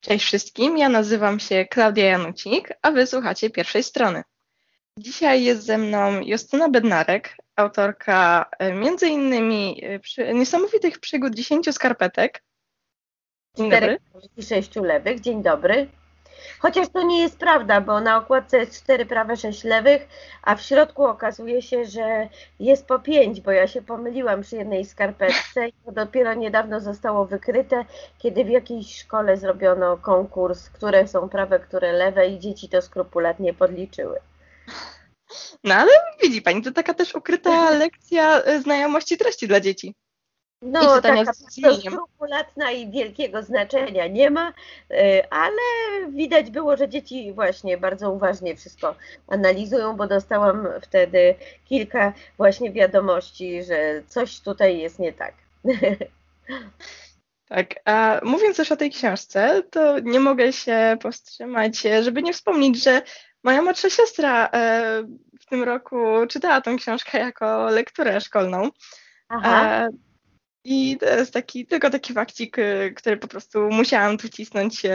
Cześć 0.00 0.24
wszystkim, 0.24 0.78
ja 0.78 0.88
nazywam 0.88 1.40
się 1.40 1.66
Klaudia 1.70 2.04
Janucik, 2.04 2.68
a 2.82 2.90
wy 2.90 3.06
słuchacie 3.06 3.50
pierwszej 3.50 3.82
strony. 3.82 4.22
Dzisiaj 4.98 5.44
jest 5.44 5.62
ze 5.62 5.78
mną 5.78 6.20
Justyna 6.20 6.68
Bednarek, 6.68 7.36
autorka 7.56 8.50
e, 8.58 8.74
między 8.74 9.08
innymi 9.08 9.80
e, 10.18 10.34
niesamowitych 10.34 11.00
przygód 11.00 11.34
10 11.34 11.74
skarpetek. 11.74 12.42
Dzień 13.56 13.70
dobry. 13.70 13.98
i 14.36 14.42
6 14.42 14.76
lewych. 14.76 15.20
Dzień 15.20 15.42
dobry. 15.42 15.88
Chociaż 16.58 16.88
to 16.88 17.02
nie 17.02 17.22
jest 17.22 17.38
prawda, 17.38 17.80
bo 17.80 18.00
na 18.00 18.16
okładce 18.16 18.58
jest 18.58 18.82
4 18.82 19.06
prawe, 19.06 19.36
6 19.36 19.64
lewych, 19.64 20.08
a 20.42 20.56
w 20.56 20.62
środku 20.62 21.04
okazuje 21.04 21.62
się, 21.62 21.84
że 21.84 22.28
jest 22.60 22.86
po 22.86 22.98
5, 22.98 23.40
bo 23.40 23.50
ja 23.50 23.66
się 23.66 23.82
pomyliłam 23.82 24.42
przy 24.42 24.56
jednej 24.56 24.84
skarpetce 24.84 25.68
i 25.68 25.72
to 25.84 25.92
dopiero 25.92 26.34
niedawno 26.34 26.80
zostało 26.80 27.26
wykryte, 27.26 27.84
kiedy 28.18 28.44
w 28.44 28.48
jakiejś 28.48 28.98
szkole 28.98 29.36
zrobiono 29.36 29.96
konkurs, 29.96 30.70
które 30.70 31.08
są 31.08 31.28
prawe, 31.28 31.60
które 31.60 31.92
lewe 31.92 32.28
i 32.28 32.38
dzieci 32.38 32.68
to 32.68 32.82
skrupulatnie 32.82 33.54
podliczyły. 33.54 34.18
No 35.64 35.74
ale 35.74 35.90
widzi 36.22 36.42
Pani, 36.42 36.62
to 36.62 36.72
taka 36.72 36.94
też 36.94 37.14
ukryta 37.14 37.70
lekcja 37.70 38.42
e, 38.42 38.60
znajomości 38.60 39.18
treści 39.18 39.48
dla 39.48 39.60
dzieci. 39.60 39.94
No, 40.62 41.00
taka 41.00 41.32
skrupulatna 41.32 42.70
i 42.70 42.90
wielkiego 42.90 43.42
znaczenia 43.42 44.06
nie 44.06 44.30
ma, 44.30 44.52
e, 44.90 45.32
ale 45.32 45.62
widać 46.12 46.50
było, 46.50 46.76
że 46.76 46.88
dzieci 46.88 47.32
właśnie 47.32 47.78
bardzo 47.78 48.10
uważnie 48.10 48.56
wszystko 48.56 48.94
analizują, 49.28 49.96
bo 49.96 50.06
dostałam 50.06 50.68
wtedy 50.82 51.34
kilka 51.64 52.12
właśnie 52.36 52.72
wiadomości, 52.72 53.64
że 53.64 54.02
coś 54.06 54.40
tutaj 54.40 54.78
jest 54.78 54.98
nie 54.98 55.12
tak. 55.12 55.34
Tak, 57.48 57.74
a 57.84 58.20
mówiąc 58.22 58.56
też 58.56 58.72
o 58.72 58.76
tej 58.76 58.90
książce, 58.90 59.62
to 59.70 59.98
nie 59.98 60.20
mogę 60.20 60.52
się 60.52 60.96
powstrzymać, 61.02 61.82
żeby 62.02 62.22
nie 62.22 62.32
wspomnieć, 62.32 62.82
że 62.82 63.02
moja 63.44 63.62
młodsza 63.62 63.90
siostra 63.90 64.48
e, 64.52 65.02
w 65.40 65.46
tym 65.46 65.62
roku 65.62 65.96
czytała 66.28 66.60
tą 66.60 66.76
książkę 66.76 67.18
jako 67.18 67.70
lekturę 67.70 68.20
szkolną. 68.20 68.70
Aha. 69.28 69.88
I 70.70 70.96
to 70.98 71.06
jest 71.06 71.32
taki, 71.32 71.66
tylko 71.66 71.90
taki 71.90 72.12
fakcik, 72.12 72.58
y, 72.58 72.92
który 72.96 73.16
po 73.16 73.28
prostu 73.28 73.68
musiałam 73.68 74.18
tu 74.18 74.28
cisnąć. 74.28 74.82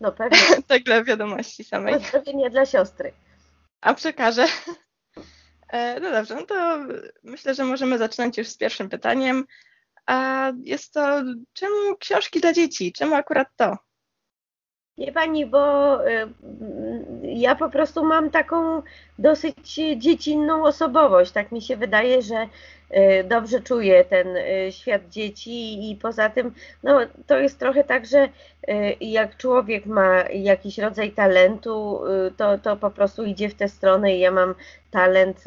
No 0.00 0.12
pewnie. 0.12 0.38
tak 0.66 0.82
dla 0.82 1.04
wiadomości 1.04 1.64
samej. 1.64 1.94
Pozdrowienie 1.94 2.50
dla 2.50 2.66
siostry. 2.66 3.12
A 3.80 3.94
przekażę. 3.94 4.46
E, 5.68 6.00
no 6.00 6.10
dobrze, 6.10 6.34
no 6.34 6.46
to 6.46 6.78
myślę, 7.22 7.54
że 7.54 7.64
możemy 7.64 7.98
zaczynać 7.98 8.38
już 8.38 8.48
z 8.48 8.56
pierwszym 8.56 8.88
pytaniem. 8.88 9.44
A 10.06 10.52
jest 10.62 10.92
to, 10.92 11.22
czemu 11.52 11.96
książki 12.00 12.40
dla 12.40 12.52
dzieci? 12.52 12.92
Czemu 12.92 13.14
akurat 13.14 13.48
to? 13.56 13.76
Nie 14.98 15.12
pani, 15.12 15.46
bo 15.46 16.06
y, 16.08 16.28
ja 17.22 17.54
po 17.54 17.70
prostu 17.70 18.04
mam 18.04 18.30
taką 18.30 18.82
dosyć 19.18 19.80
dziecinną 19.96 20.64
osobowość. 20.64 21.32
Tak 21.32 21.52
mi 21.52 21.62
się 21.62 21.76
wydaje, 21.76 22.22
że 22.22 22.48
y, 22.90 23.24
dobrze 23.24 23.60
czuję 23.60 24.04
ten 24.04 24.36
y, 24.36 24.72
świat 24.72 25.08
dzieci 25.08 25.90
i 25.90 25.96
poza 25.96 26.30
tym, 26.30 26.54
no 26.82 27.00
to 27.26 27.38
jest 27.38 27.58
trochę 27.58 27.84
tak, 27.84 28.06
że 28.06 28.28
jak 29.00 29.36
człowiek 29.36 29.86
ma 29.86 30.22
jakiś 30.22 30.78
rodzaj 30.78 31.10
talentu, 31.10 32.00
to, 32.36 32.58
to 32.58 32.76
po 32.76 32.90
prostu 32.90 33.24
idzie 33.24 33.48
w 33.48 33.54
tę 33.54 33.68
stronę 33.68 34.16
i 34.16 34.20
ja 34.20 34.30
mam 34.30 34.54
talent 34.90 35.44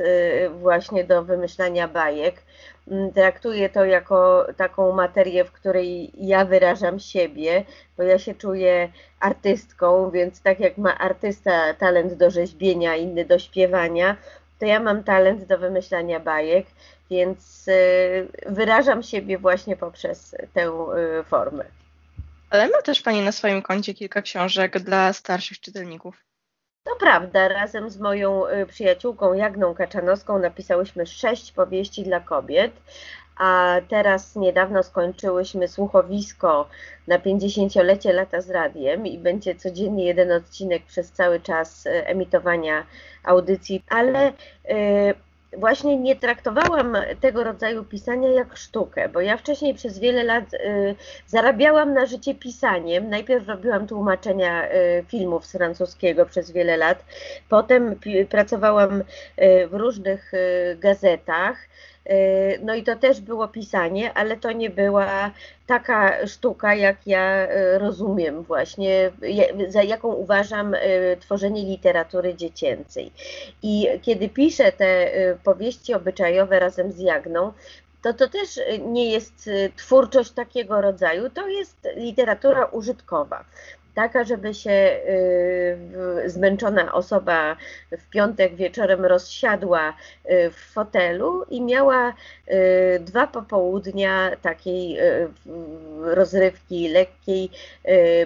właśnie 0.60 1.04
do 1.04 1.24
wymyślania 1.24 1.88
bajek. 1.88 2.44
Mm, 2.92 3.12
traktuję 3.14 3.70
to 3.70 3.86
jako 3.86 4.48
taką 4.58 4.92
materię, 4.92 5.46
w 5.46 5.52
której 5.52 6.12
ja 6.18 6.46
wyrażam 6.46 7.00
siebie, 7.00 7.66
bo 7.98 8.04
ja 8.04 8.20
się 8.20 8.36
czuję 8.36 8.90
artystką, 9.20 10.12
więc 10.12 10.42
tak 10.42 10.60
jak 10.60 10.78
ma 10.78 10.98
artysta 10.98 11.74
talent 11.74 12.14
do 12.14 12.32
rzeźbienia, 12.32 12.96
inny 12.96 13.26
do 13.26 13.40
śpiewania, 13.40 14.18
to 14.60 14.66
ja 14.66 14.80
mam 14.80 15.04
talent 15.04 15.46
do 15.46 15.58
wymyślania 15.58 16.20
bajek, 16.20 16.66
więc 17.10 17.68
y, 17.68 18.28
wyrażam 18.46 19.04
siebie 19.04 19.38
właśnie 19.38 19.78
poprzez 19.78 20.36
tę 20.54 20.72
y, 21.20 21.24
formę. 21.24 21.66
Ale 22.50 22.70
ma 22.70 22.82
też 22.82 23.02
Pani 23.02 23.22
na 23.22 23.32
swoim 23.32 23.62
koncie 23.62 23.94
kilka 23.94 24.22
książek 24.22 24.80
dla 24.80 25.14
starszych 25.14 25.60
czytelników. 25.60 26.27
To 26.88 26.96
prawda, 26.96 27.48
razem 27.48 27.90
z 27.90 28.00
moją 28.00 28.48
y, 28.48 28.66
przyjaciółką 28.66 29.34
Jagną 29.34 29.76
Kaczanowską 29.76 30.40
napisałyśmy 30.40 31.06
sześć 31.06 31.52
powieści 31.52 32.04
dla 32.04 32.20
kobiet, 32.20 32.72
a 33.38 33.76
teraz 33.90 34.36
niedawno 34.36 34.84
skończyłyśmy 34.84 35.68
słuchowisko 35.68 36.70
na 37.08 37.20
50-lecie 37.20 38.14
lata 38.14 38.42
z 38.42 38.50
radiem 38.50 39.08
i 39.08 39.18
będzie 39.18 39.56
codziennie 39.56 40.06
jeden 40.06 40.32
odcinek 40.32 40.84
przez 40.86 41.12
cały 41.12 41.40
czas 41.40 41.86
y, 41.86 41.90
emitowania 41.90 42.86
audycji, 43.24 43.84
ale 43.90 44.30
y, 44.30 44.34
właśnie 45.58 45.98
nie 45.98 46.16
traktowałam 46.16 46.98
tego 47.22 47.44
rodzaju 47.44 47.84
pisania 47.84 48.30
jak 48.30 48.58
sztukę, 48.58 49.10
bo 49.10 49.22
ja 49.22 49.38
wcześniej 49.38 49.74
przez 49.74 50.00
wiele 50.00 50.24
lat 50.24 50.54
y, 50.54 50.96
zarabiałam 51.28 51.94
na 51.94 52.06
życie 52.06 52.36
pisaniem. 52.36 53.10
Najpierw 53.10 53.48
robiłam 53.48 53.88
tłumaczenia 53.88 54.72
y, 54.72 55.06
filmów 55.08 55.46
z 55.46 55.52
francuskiego 55.52 56.26
przez 56.26 56.52
wiele 56.52 56.78
lat, 56.78 57.06
potem 57.50 57.96
pracowałam 58.30 59.02
y, 59.02 59.68
w 59.68 59.74
różnych 59.74 60.34
y, 60.34 60.78
gazetach. 60.80 61.58
Y, 62.10 62.60
no 62.64 62.76
i 62.76 62.84
to 62.84 62.96
też 62.96 63.22
było 63.22 63.48
pisanie, 63.48 64.14
ale 64.14 64.38
to 64.38 64.52
nie 64.52 64.70
była 64.70 65.32
taka 65.68 66.28
sztuka, 66.28 66.76
jak 66.76 66.98
ja 67.06 67.48
y, 67.52 67.80
rozumiem 67.80 68.44
właśnie, 68.44 69.12
za 69.68 69.84
jaką 69.84 70.08
uważam 70.08 70.74
y, 70.74 71.18
tworzenie 71.20 71.64
literatury 71.64 72.36
dziecięcej. 72.36 73.12
I 73.64 73.88
kiedy 74.02 74.30
piszę 74.30 74.72
te 74.72 75.12
powieści 75.44 75.94
obyczajowe 75.94 76.60
razem 76.60 76.92
z 76.92 77.00
Jagną, 77.00 77.54
to 78.02 78.14
to 78.14 78.30
też 78.30 78.60
nie 78.86 79.12
jest 79.12 79.50
twórczość 79.76 80.32
takiego 80.32 80.82
rodzaju, 80.82 81.30
to 81.30 81.48
jest 81.48 81.88
literatura 81.96 82.66
użytkowa 82.66 83.46
taka, 83.98 84.24
żeby 84.24 84.54
się 84.54 85.00
y, 86.26 86.30
zmęczona 86.30 86.94
osoba 86.94 87.56
w 87.92 88.10
piątek 88.10 88.56
wieczorem 88.56 89.06
rozsiadła 89.06 89.90
y, 89.90 90.52
w 90.52 90.56
fotelu 90.56 91.44
i 91.50 91.62
miała 91.62 92.10
y, 92.10 92.14
dwa 93.00 93.28
popołudnia 93.28 94.32
takiej 94.42 94.98
rozrywki 96.02 96.90
lekkiej, 96.90 97.50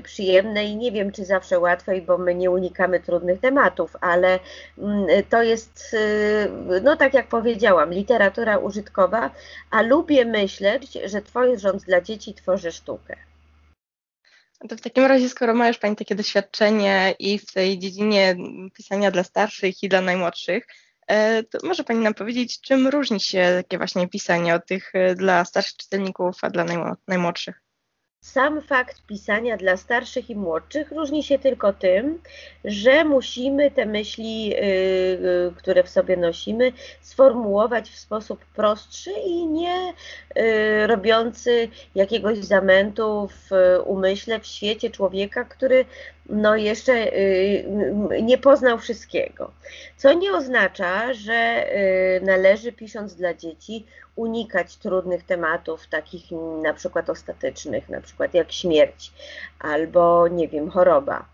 przyjemnej. 0.04 0.76
Nie 0.76 0.92
wiem, 0.92 1.12
czy 1.12 1.26
zawsze 1.26 1.60
łatwej, 1.60 2.02
bo 2.02 2.18
my 2.18 2.36
nie 2.36 2.52
unikamy 2.52 3.00
trudnych 3.00 3.40
tematów, 3.40 3.96
ale 4.02 4.40
mm, 4.78 5.08
to 5.30 5.44
jest, 5.44 5.96
no 6.84 6.96
tak 6.96 7.14
jak 7.14 7.28
powiedziałam, 7.28 7.94
literatura 7.94 8.58
użytkowa, 8.58 9.32
a 9.70 9.82
lubię 9.82 10.26
myśleć, 10.26 10.98
że 11.06 11.22
tworząc 11.22 11.84
dla 11.84 12.02
dzieci 12.02 12.34
tworzę 12.34 12.72
sztukę. 12.72 13.31
To 14.70 14.76
w 14.76 14.82
takim 14.82 15.06
razie, 15.06 15.30
skoro 15.30 15.54
ma 15.54 15.68
już 15.68 15.78
Pani 15.78 15.96
takie 15.96 16.16
doświadczenie 16.16 17.16
i 17.20 17.40
w 17.40 17.46
tej 17.52 17.80
dziedzinie 17.80 18.36
pisania 18.74 19.12
dla 19.12 19.24
starszych 19.24 19.84
i 19.84 19.90
dla 19.90 20.02
najmłodszych, 20.02 20.68
e, 21.08 21.44
to 21.44 21.58
może 21.64 21.84
Pani 21.84 22.00
nam 22.00 22.14
powiedzieć, 22.14 22.62
czym 22.62 22.88
różni 22.88 23.20
się 23.20 23.54
takie 23.58 23.78
właśnie 23.78 24.08
pisanie 24.08 24.56
od 24.56 24.66
tych 24.66 24.96
e, 24.96 25.16
dla 25.16 25.46
starszych 25.46 25.78
czytelników, 25.78 26.36
a 26.42 26.50
dla 26.50 26.66
najmłodszych? 27.08 27.71
Sam 28.24 28.62
fakt 28.62 29.02
pisania 29.08 29.58
dla 29.58 29.78
starszych 29.78 30.30
i 30.30 30.36
młodszych 30.36 30.92
różni 30.92 31.24
się 31.24 31.40
tylko 31.40 31.74
tym, 31.74 32.22
że 32.66 33.06
musimy 33.06 33.72
te 33.72 33.86
myśli, 33.86 34.54
y, 34.54 34.60
y, 34.60 35.54
które 35.58 35.84
w 35.84 35.90
sobie 35.90 36.18
nosimy, 36.18 36.72
sformułować 37.02 37.90
w 37.90 38.00
sposób 38.00 38.46
prostszy 38.46 39.12
i 39.26 39.48
nie 39.48 39.94
y, 40.38 40.88
robiący 40.88 41.70
jakiegoś 41.96 42.38
zamętu 42.38 43.28
w 43.28 43.50
umyśle, 43.86 44.40
w 44.40 44.46
świecie 44.46 44.90
człowieka, 44.90 45.44
który 45.44 45.86
no 46.32 46.56
jeszcze 46.56 47.12
nie 48.22 48.38
poznał 48.38 48.80
wszystkiego. 48.80 49.52
Co 49.98 50.14
nie 50.14 50.34
oznacza, 50.34 51.14
że 51.14 51.66
należy 52.22 52.72
pisząc 52.72 53.16
dla 53.16 53.34
dzieci 53.34 53.86
unikać 54.16 54.78
trudnych 54.78 55.24
tematów, 55.24 55.88
takich 55.88 56.24
na 56.62 56.74
przykład 56.74 57.10
ostatecznych, 57.10 57.90
na 57.90 58.02
przykład 58.02 58.34
jak 58.34 58.52
śmierć 58.52 59.12
albo, 59.60 60.28
nie 60.28 60.48
wiem, 60.48 60.70
choroba. 60.70 61.26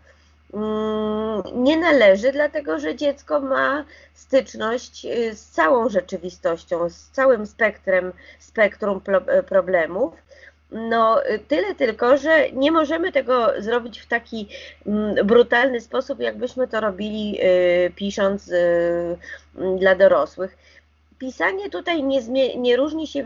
Mm, 0.54 1.64
nie 1.64 1.76
należy, 1.76 2.32
dlatego 2.32 2.78
że 2.78 2.96
dziecko 2.96 3.40
ma 3.40 3.84
styczność 4.14 5.04
y, 5.04 5.34
z 5.34 5.46
całą 5.46 5.88
rzeczywistością, 5.88 6.90
z 6.90 7.08
całym 7.08 7.46
spektrem, 7.46 8.12
spektrum 8.38 9.00
problemów. 9.46 10.14
No, 10.70 11.20
tyle 11.48 11.74
tylko, 11.74 12.16
że 12.16 12.52
nie 12.52 12.72
możemy 12.72 13.12
tego 13.12 13.62
zrobić 13.62 14.00
w 14.00 14.06
taki 14.06 14.48
mm, 14.86 15.26
brutalny 15.26 15.80
sposób, 15.80 16.20
jakbyśmy 16.20 16.68
to 16.68 16.80
robili 16.80 17.38
y, 17.42 17.92
pisząc 17.96 18.48
y, 18.48 19.16
dla 19.78 19.94
dorosłych 19.94 20.56
pisanie 21.18 21.70
tutaj 21.70 22.02
nie, 22.02 22.56
nie 22.56 22.76
różni 22.76 23.06
się 23.06 23.24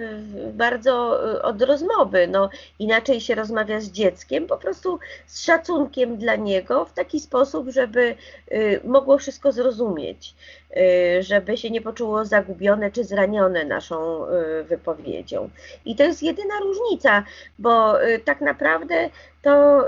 bardzo 0.53 1.25
y, 1.35 1.43
od 1.43 1.63
rozmowy. 1.63 2.29
No, 2.29 2.51
inaczej 2.79 3.21
się 3.21 3.35
rozmawia 3.35 3.81
z 3.81 3.91
dzieckiem, 3.91 4.47
po 4.47 4.57
prostu 4.57 4.99
z 5.27 5.45
szacunkiem 5.45 6.17
dla 6.17 6.37
niego, 6.37 6.85
w 6.85 6.93
taki 6.93 7.21
sposób, 7.21 7.69
żeby 7.69 8.17
y, 8.53 8.81
mogło 8.85 9.19
wszystko 9.19 9.53
zrozumieć, 9.53 10.35
y, 10.71 11.23
żeby 11.23 11.57
się 11.57 11.71
nie 11.71 11.81
poczuło 11.81 12.25
zagubione 12.25 12.91
czy 12.91 13.05
zranione 13.05 13.65
naszą 13.65 14.27
wypowiedzią. 14.65 15.51
I 15.85 15.97
to 15.97 16.03
jest 16.03 16.23
jedyna 16.23 16.55
różnica, 16.61 17.25
bo 17.59 17.95
tak 18.25 18.41
naprawdę 18.41 19.11
to 19.43 19.85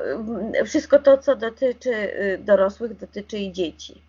wszystko 0.64 0.98
to, 0.98 1.18
co 1.18 1.36
dotyczy 1.36 1.92
dorosłych, 2.38 2.96
dotyczy 2.96 3.38
i 3.38 3.52
dzieci. 3.52 4.02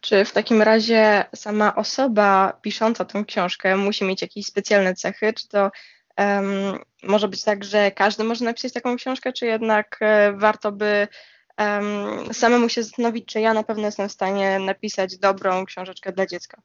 Czy 0.00 0.24
w 0.24 0.32
takim 0.32 0.62
razie 0.62 1.24
sama 1.34 1.74
osoba 1.74 2.58
pisząca 2.62 3.04
tą 3.04 3.24
książkę 3.24 3.76
musi 3.76 4.04
mieć 4.04 4.22
jakieś 4.22 4.46
specjalne 4.46 4.94
cechy? 4.94 5.32
Czy 5.32 5.48
to 5.48 5.70
um, 6.18 6.78
może 7.02 7.28
być 7.28 7.44
tak, 7.44 7.64
że 7.64 7.90
każdy 7.90 8.24
może 8.24 8.44
napisać 8.44 8.72
taką 8.72 8.96
książkę, 8.96 9.32
czy 9.32 9.46
jednak 9.46 9.96
e, 10.00 10.32
warto 10.32 10.72
by 10.72 11.08
um, 11.58 12.34
samemu 12.34 12.68
się 12.68 12.82
zastanowić, 12.82 13.26
czy 13.26 13.40
ja 13.40 13.54
na 13.54 13.62
pewno 13.62 13.86
jestem 13.86 14.08
w 14.08 14.12
stanie 14.12 14.58
napisać 14.58 15.18
dobrą 15.18 15.64
książeczkę 15.64 16.12
dla 16.12 16.26
dziecka? 16.26 16.62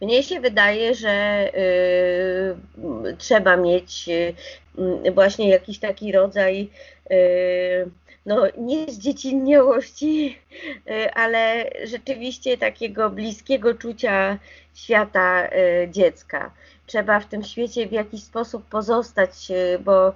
Mnie 0.00 0.22
się 0.22 0.40
wydaje, 0.40 0.94
że 0.94 1.48
y, 3.08 3.16
trzeba 3.18 3.56
mieć 3.56 4.08
y, 4.08 5.12
właśnie 5.12 5.48
jakiś 5.48 5.78
taki 5.78 6.12
rodzaj 6.12 6.70
no 8.28 8.46
nie 8.56 8.92
z 8.92 8.98
dziecinniałości, 8.98 10.38
y, 10.90 11.12
ale 11.14 11.70
rzeczywiście 11.84 12.58
takiego 12.58 13.10
bliskiego 13.10 13.74
czucia 13.74 14.38
świata 14.74 15.46
y, 15.46 15.88
dziecka. 15.90 16.50
Trzeba 16.86 17.20
w 17.20 17.26
tym 17.26 17.42
świecie 17.44 17.86
w 17.86 17.92
jakiś 17.92 18.22
sposób 18.22 18.64
pozostać, 18.64 19.50
y, 19.50 19.78
bo 19.78 20.12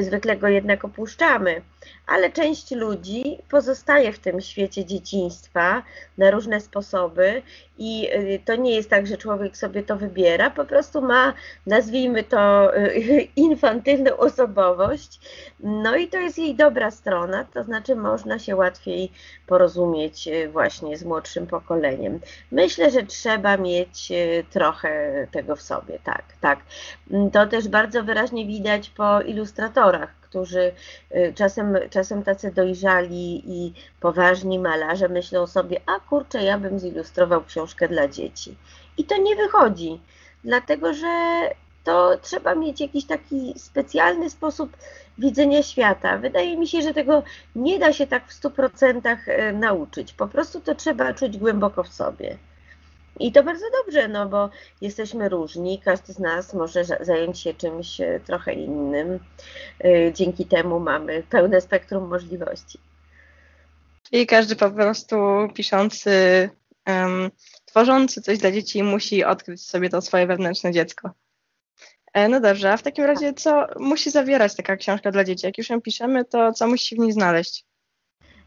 zwykle 0.00 0.36
go 0.36 0.48
jednak 0.48 0.84
opuszczamy 0.84 1.62
ale 2.10 2.30
część 2.30 2.70
ludzi 2.70 3.38
pozostaje 3.50 4.12
w 4.12 4.18
tym 4.18 4.40
świecie 4.40 4.84
dzieciństwa 4.84 5.82
na 6.18 6.30
różne 6.30 6.60
sposoby 6.60 7.42
i 7.78 8.08
y, 8.14 8.40
to 8.44 8.56
nie 8.56 8.74
jest 8.74 8.90
tak, 8.90 9.06
że 9.06 9.16
człowiek 9.16 9.56
sobie 9.56 9.82
to 9.82 9.96
wybiera, 9.96 10.50
po 10.50 10.64
prostu 10.64 11.02
ma, 11.02 11.32
nazwijmy 11.66 12.24
to, 12.24 12.76
y, 12.76 13.28
infantylną 13.36 14.16
osobowość, 14.16 15.20
no 15.60 15.96
i 15.96 16.08
to 16.08 16.18
jest 16.18 16.38
jej 16.38 16.54
dobra 16.54 16.90
strona, 16.90 17.44
to 17.44 17.64
znaczy 17.64 17.96
można 17.96 18.38
się 18.38 18.56
łatwiej 18.56 19.12
porozumieć 19.46 20.28
y, 20.28 20.48
właśnie 20.48 20.98
z 20.98 21.04
młodszym 21.04 21.46
pokoleniem. 21.46 22.20
Myślę, 22.52 22.90
że 22.90 23.02
trzeba 23.02 23.56
mieć 23.56 24.12
trochę 24.50 25.26
tego 25.30 25.56
w 25.56 25.62
sobie, 25.62 25.98
tak, 26.04 26.22
tak. 26.40 26.58
To 27.32 27.46
też 27.46 27.68
bardzo 27.68 28.04
wyraźnie 28.04 28.46
widać 28.46 28.90
po 28.90 29.20
ilustratorach, 29.40 30.14
którzy 30.20 30.72
y, 31.16 31.32
czasem, 31.36 31.78
czasem 31.90 32.22
tacy 32.22 32.52
dojrzali 32.52 33.42
i 33.46 33.72
poważni 34.00 34.58
malarze 34.58 35.08
myślą 35.08 35.46
sobie, 35.46 35.80
a 35.86 36.00
kurczę, 36.00 36.42
ja 36.42 36.58
bym 36.58 36.78
zilustrował 36.78 37.44
książkę 37.44 37.88
dla 37.88 38.08
dzieci. 38.08 38.56
I 38.98 39.04
to 39.04 39.16
nie 39.16 39.36
wychodzi, 39.36 40.00
dlatego 40.44 40.94
że 40.94 41.08
to 41.84 42.16
trzeba 42.22 42.54
mieć 42.54 42.80
jakiś 42.80 43.06
taki 43.06 43.54
specjalny 43.56 44.30
sposób 44.30 44.76
widzenia 45.18 45.62
świata. 45.62 46.18
Wydaje 46.18 46.56
mi 46.56 46.68
się, 46.68 46.82
że 46.82 46.94
tego 46.94 47.22
nie 47.56 47.78
da 47.78 47.92
się 47.92 48.06
tak 48.06 48.28
w 48.28 48.32
stu 48.32 48.50
procentach 48.50 49.28
y, 49.28 49.52
nauczyć. 49.52 50.12
Po 50.12 50.28
prostu 50.28 50.60
to 50.60 50.74
trzeba 50.74 51.14
czuć 51.14 51.38
głęboko 51.38 51.82
w 51.82 51.88
sobie. 51.88 52.38
I 53.18 53.32
to 53.32 53.42
bardzo 53.42 53.64
dobrze, 53.84 54.08
no 54.08 54.28
bo 54.28 54.50
jesteśmy 54.80 55.28
różni, 55.28 55.80
każdy 55.84 56.12
z 56.12 56.18
nas 56.18 56.54
może 56.54 56.84
zająć 57.00 57.38
się 57.38 57.54
czymś 57.54 58.00
e, 58.00 58.20
trochę 58.26 58.52
innym. 58.52 59.18
E, 59.84 60.12
dzięki 60.12 60.46
temu 60.46 60.80
mamy 60.80 61.22
pełne 61.30 61.60
spektrum 61.60 62.08
możliwości. 62.08 62.78
Czyli 64.10 64.26
każdy 64.26 64.56
po 64.56 64.70
prostu 64.70 65.16
piszący, 65.54 66.10
um, 66.86 67.30
tworzący 67.64 68.22
coś 68.22 68.38
dla 68.38 68.52
dzieci 68.52 68.82
musi 68.82 69.24
odkryć 69.24 69.62
sobie 69.62 69.88
to 69.90 70.02
swoje 70.02 70.26
wewnętrzne 70.26 70.72
dziecko. 70.72 71.10
E, 72.12 72.28
no 72.28 72.40
dobrze, 72.40 72.72
a 72.72 72.76
w 72.76 72.82
takim 72.82 73.04
razie 73.04 73.32
co 73.32 73.66
musi 73.78 74.10
zawierać 74.10 74.56
taka 74.56 74.76
książka 74.76 75.10
dla 75.10 75.24
dzieci? 75.24 75.46
Jak 75.46 75.58
już 75.58 75.70
ją 75.70 75.80
piszemy, 75.80 76.24
to 76.24 76.52
co 76.52 76.66
musi 76.66 76.96
w 76.96 76.98
niej 76.98 77.12
znaleźć? 77.12 77.64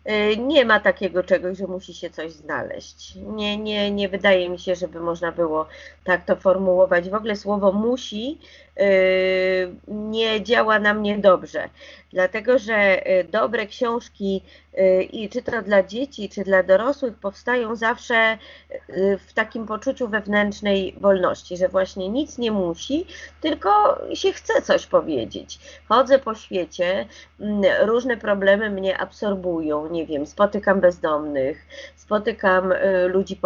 Y, 0.09 0.38
nie 0.38 0.65
ma 0.65 0.79
takiego 0.79 1.23
czegoś, 1.23 1.57
że 1.57 1.67
musi 1.67 1.94
się 1.94 2.09
coś 2.09 2.31
znaleźć. 2.31 3.15
Nie, 3.15 3.57
nie, 3.57 3.91
nie 3.91 4.09
wydaje 4.09 4.50
mi 4.50 4.59
się, 4.59 4.75
żeby 4.75 5.00
można 5.00 5.31
było 5.31 5.67
tak 6.03 6.25
to 6.25 6.35
formułować. 6.35 7.09
W 7.09 7.13
ogóle 7.13 7.35
słowo 7.35 7.71
musi 7.71 8.39
nie 9.87 10.43
działa 10.43 10.79
na 10.79 10.93
mnie 10.93 11.17
dobrze, 11.17 11.69
dlatego 12.13 12.59
że 12.59 13.07
y, 13.07 13.23
dobre 13.23 13.65
książki 13.65 14.43
i 15.11 15.29
czy 15.29 15.41
to 15.41 15.61
dla 15.61 15.83
dzieci, 15.83 16.29
czy 16.29 16.43
dla 16.43 16.63
dorosłych 16.63 17.15
powstają 17.15 17.75
zawsze 17.75 18.37
w 19.27 19.33
takim 19.33 19.65
poczuciu 19.65 20.07
wewnętrznej 20.07 20.95
wolności, 20.99 21.57
że 21.57 21.67
właśnie 21.69 22.09
nic 22.09 22.37
nie 22.37 22.51
musi, 22.51 23.05
tylko 23.41 24.01
się 24.13 24.33
chce 24.33 24.61
coś 24.61 24.85
powiedzieć. 24.85 25.59
Chodzę 25.89 26.19
po 26.19 26.35
świecie, 26.35 27.05
mm, 27.39 27.63
różne 27.81 28.17
problemy 28.17 28.69
mnie 28.69 28.97
absorbują, 28.97 29.89
nie 29.89 30.05
wiem, 30.05 30.25
spotykam 30.25 30.81
bezdomnych, 30.81 31.65
spotykam 31.95 32.71
y, 32.71 33.07
ludzi 33.07 33.39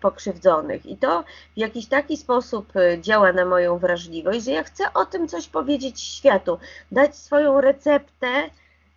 pokrzywdzonych 0.00 0.86
i 0.86 0.96
to 0.96 1.24
w 1.56 1.58
jakiś 1.58 1.86
taki 1.86 2.16
sposób 2.16 2.76
y, 2.76 2.98
działa 3.00 3.32
na 3.32 3.44
moją 3.44 3.78
wrażliwość, 3.78 4.44
że 4.44 4.50
ja 4.50 4.62
chcę 4.62 4.73
o 4.94 5.06
tym 5.06 5.28
coś 5.28 5.48
powiedzieć 5.48 6.00
światu, 6.00 6.58
dać 6.92 7.16
swoją 7.16 7.60
receptę 7.60 8.50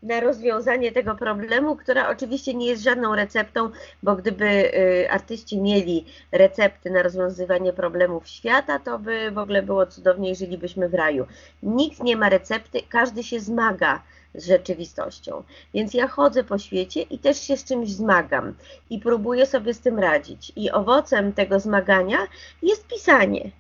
na 0.04 0.20
rozwiązanie 0.20 0.92
tego 0.92 1.16
problemu, 1.16 1.76
która 1.76 2.10
oczywiście 2.10 2.54
nie 2.54 2.68
jest 2.68 2.84
żadną 2.84 3.16
receptą, 3.16 3.70
bo 4.04 4.16
gdyby 4.16 4.46
y, 4.46 5.12
artyści 5.12 5.62
mieli 5.62 6.06
recepty 6.32 6.90
na 6.90 7.04
rozwiązywanie 7.04 7.74
problemów 7.74 8.28
świata, 8.28 8.80
to 8.80 9.00
by 9.00 9.32
w 9.32 9.38
ogóle 9.38 9.64
było 9.64 9.86
cudownie, 9.86 10.36
żylibyśmy 10.36 10.90
w 10.90 10.94
raju. 10.94 11.28
Nikt 11.64 12.04
nie 12.04 12.18
ma 12.18 12.30
recepty, 12.30 12.80
każdy 12.90 13.24
się 13.24 13.40
zmaga 13.40 14.04
z 14.36 14.48
rzeczywistością. 14.48 15.44
Więc 15.74 15.94
ja 15.94 16.08
chodzę 16.08 16.44
po 16.44 16.58
świecie 16.58 17.02
i 17.02 17.20
też 17.20 17.42
się 17.42 17.58
z 17.58 17.64
czymś 17.64 17.90
zmagam 17.90 18.54
i 18.90 19.00
próbuję 19.00 19.46
sobie 19.46 19.74
z 19.74 19.80
tym 19.80 20.00
radzić. 20.00 20.52
I 20.56 20.72
owocem 20.72 21.34
tego 21.34 21.60
zmagania 21.60 22.18
jest 22.62 22.88
pisanie. 22.88 23.52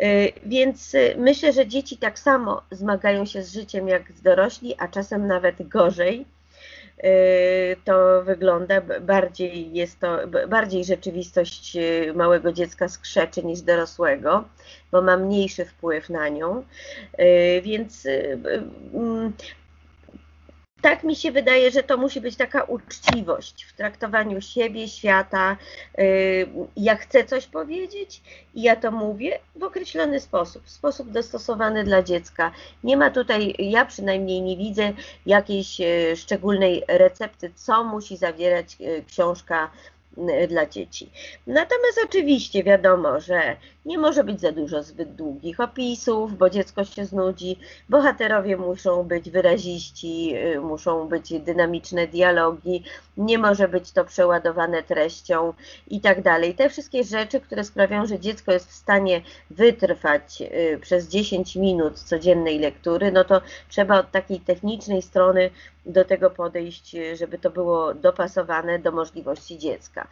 Y, 0.00 0.32
więc 0.46 0.94
y, 0.94 1.14
myślę, 1.18 1.52
że 1.52 1.66
dzieci 1.66 1.96
tak 1.96 2.18
samo 2.18 2.62
zmagają 2.70 3.26
się 3.26 3.42
z 3.42 3.52
życiem 3.52 3.88
jak 3.88 4.12
z 4.12 4.22
dorośli, 4.22 4.74
a 4.78 4.88
czasem 4.88 5.26
nawet 5.26 5.68
gorzej. 5.68 6.26
Y, 7.04 7.76
to 7.84 8.22
wygląda 8.24 8.80
bardziej 9.00 9.72
jest 9.72 10.00
to 10.00 10.18
bardziej 10.48 10.84
rzeczywistość 10.84 11.76
małego 12.14 12.52
dziecka 12.52 12.88
skrzeczy 12.88 13.44
niż 13.44 13.60
dorosłego, 13.60 14.44
bo 14.92 15.02
ma 15.02 15.16
mniejszy 15.16 15.64
wpływ 15.64 16.10
na 16.10 16.28
nią. 16.28 16.64
Więc 17.62 18.06
mm, 18.94 19.32
tak 20.82 21.04
mi 21.04 21.16
się 21.16 21.32
wydaje, 21.32 21.70
że 21.70 21.82
to 21.82 21.96
musi 21.96 22.20
być 22.20 22.36
taka 22.36 22.62
uczciwość 22.62 23.64
w 23.64 23.72
traktowaniu 23.72 24.40
siebie, 24.40 24.88
świata. 24.88 25.56
Y, 25.98 26.48
ja 26.76 26.96
chcę 26.96 27.24
coś 27.24 27.46
powiedzieć 27.46 28.22
i 28.54 28.62
ja 28.62 28.76
to 28.76 28.90
mówię 28.90 29.38
w 29.56 29.62
określony 29.62 30.20
sposób, 30.20 30.64
w 30.64 30.70
sposób 30.70 31.10
dostosowany 31.10 31.84
dla 31.84 32.02
dziecka. 32.02 32.52
Nie 32.84 32.96
ma 32.96 33.10
tutaj, 33.10 33.54
ja 33.58 33.84
przynajmniej 33.84 34.42
nie 34.42 34.56
widzę 34.56 34.92
jakiejś 35.26 35.80
y, 35.80 36.16
szczególnej 36.16 36.82
recepty, 36.88 37.52
co 37.54 37.84
musi 37.84 38.16
zawierać 38.16 38.76
y, 38.80 39.04
książka 39.08 39.70
dla 40.48 40.66
dzieci. 40.66 41.10
Natomiast 41.46 42.00
oczywiście 42.04 42.64
wiadomo, 42.64 43.20
że 43.20 43.56
nie 43.86 43.98
może 43.98 44.24
być 44.24 44.40
za 44.40 44.52
dużo 44.52 44.82
zbyt 44.82 45.14
długich 45.14 45.60
opisów, 45.60 46.38
bo 46.38 46.50
dziecko 46.50 46.84
się 46.84 47.04
znudzi. 47.04 47.58
Bohaterowie 47.88 48.56
muszą 48.56 49.02
być 49.02 49.30
wyraziści, 49.30 50.34
y, 50.36 50.60
muszą 50.60 51.08
być 51.08 51.40
dynamiczne 51.40 52.06
dialogi, 52.06 52.84
nie 53.16 53.38
może 53.38 53.68
być 53.68 53.92
to 53.92 54.04
przeładowane 54.04 54.82
treścią 54.82 55.52
i 55.88 56.00
tak 56.00 56.22
dalej. 56.22 56.54
Te 56.54 56.68
wszystkie 56.68 57.04
rzeczy, 57.04 57.40
które 57.40 57.64
sprawiają, 57.64 58.06
że 58.06 58.18
dziecko 58.18 58.52
jest 58.52 58.70
w 58.70 58.74
stanie 58.74 59.22
wytrwać 59.50 60.42
y, 60.42 60.78
przez 60.82 61.08
10 61.08 61.56
minut 61.56 61.98
codziennej 61.98 62.58
lektury, 62.58 63.12
no 63.12 63.24
to 63.24 63.40
trzeba 63.68 63.98
od 63.98 64.10
takiej 64.10 64.40
technicznej 64.40 65.02
strony 65.02 65.50
do 65.86 66.04
tego 66.04 66.30
podejść, 66.30 66.96
żeby 67.14 67.38
to 67.38 67.50
było 67.50 67.94
dopasowane 67.94 68.78
do 68.78 68.92
możliwości 68.92 69.58
dziecka. 69.58 70.08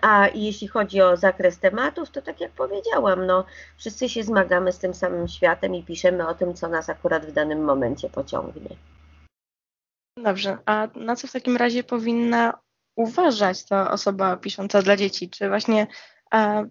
A 0.00 0.28
jeśli 0.34 0.68
chodzi 0.68 1.02
o 1.02 1.16
zakres 1.16 1.58
tematów, 1.58 2.10
to 2.10 2.22
tak 2.22 2.40
jak 2.40 2.52
powiedziałam, 2.52 3.26
no, 3.26 3.44
wszyscy 3.76 4.08
się 4.08 4.22
zmagamy 4.22 4.72
z 4.72 4.78
tym 4.78 4.94
samym 4.94 5.28
światem 5.28 5.74
i 5.74 5.82
piszemy 5.82 6.28
o 6.28 6.34
tym, 6.34 6.54
co 6.54 6.68
nas 6.68 6.88
akurat 6.88 7.26
w 7.26 7.32
danym 7.32 7.64
momencie 7.64 8.10
pociągnie. 8.10 8.76
Dobrze, 10.16 10.58
a 10.66 10.88
na 10.94 11.16
co 11.16 11.28
w 11.28 11.32
takim 11.32 11.56
razie 11.56 11.84
powinna 11.84 12.58
uważać 12.96 13.64
ta 13.64 13.90
osoba 13.90 14.36
pisząca 14.36 14.82
dla 14.82 14.96
dzieci? 14.96 15.30
Czy 15.30 15.48
właśnie 15.48 15.86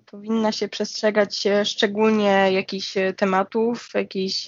powinna 0.06 0.52
się 0.52 0.68
przestrzegać 0.68 1.44
szczególnie 1.64 2.52
jakichś 2.52 2.94
tematów, 3.18 3.90
jakichś 3.94 4.46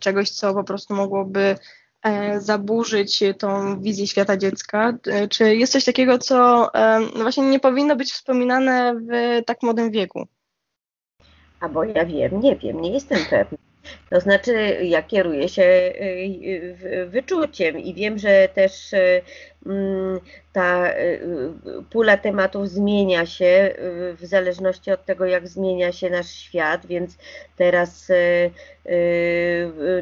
czegoś, 0.00 0.30
co 0.30 0.54
po 0.54 0.64
prostu 0.64 0.94
mogłoby 0.94 1.40
e, 1.40 1.56
zaburzyć 2.38 3.22
tą 3.38 3.80
wizję 3.80 4.06
świata 4.06 4.36
dziecka? 4.36 4.98
Czy 5.30 5.56
jest 5.56 5.72
coś 5.72 5.84
takiego, 5.84 6.18
co 6.18 6.68
no 7.16 7.22
właśnie 7.22 7.50
nie 7.50 7.60
powinno 7.60 7.96
być 7.96 8.12
wspominane 8.12 8.94
w 8.94 9.44
tak 9.46 9.62
młodym 9.62 9.90
wieku? 9.90 10.26
A 11.60 11.68
bo 11.68 11.84
ja 11.84 12.04
wiem, 12.04 12.40
nie 12.40 12.56
wiem, 12.56 12.80
nie 12.80 12.90
jestem 12.90 13.18
pewna. 13.30 13.58
To 14.10 14.20
znaczy, 14.20 14.52
ja 14.82 15.02
kieruję 15.02 15.48
się 15.48 15.62
y, 15.62 15.94
y, 16.84 17.06
wyczuciem 17.08 17.78
i 17.78 17.94
wiem, 17.94 18.18
że 18.18 18.48
też 18.54 18.92
y, 18.92 19.22
mm, 19.66 20.20
ta 20.52 20.90
pula 21.90 22.16
tematów 22.16 22.68
zmienia 22.68 23.26
się 23.26 23.74
w 24.14 24.26
zależności 24.26 24.90
od 24.90 25.04
tego, 25.04 25.24
jak 25.24 25.48
zmienia 25.48 25.92
się 25.92 26.10
nasz 26.10 26.30
świat, 26.30 26.86
więc 26.86 27.18
teraz 27.56 28.12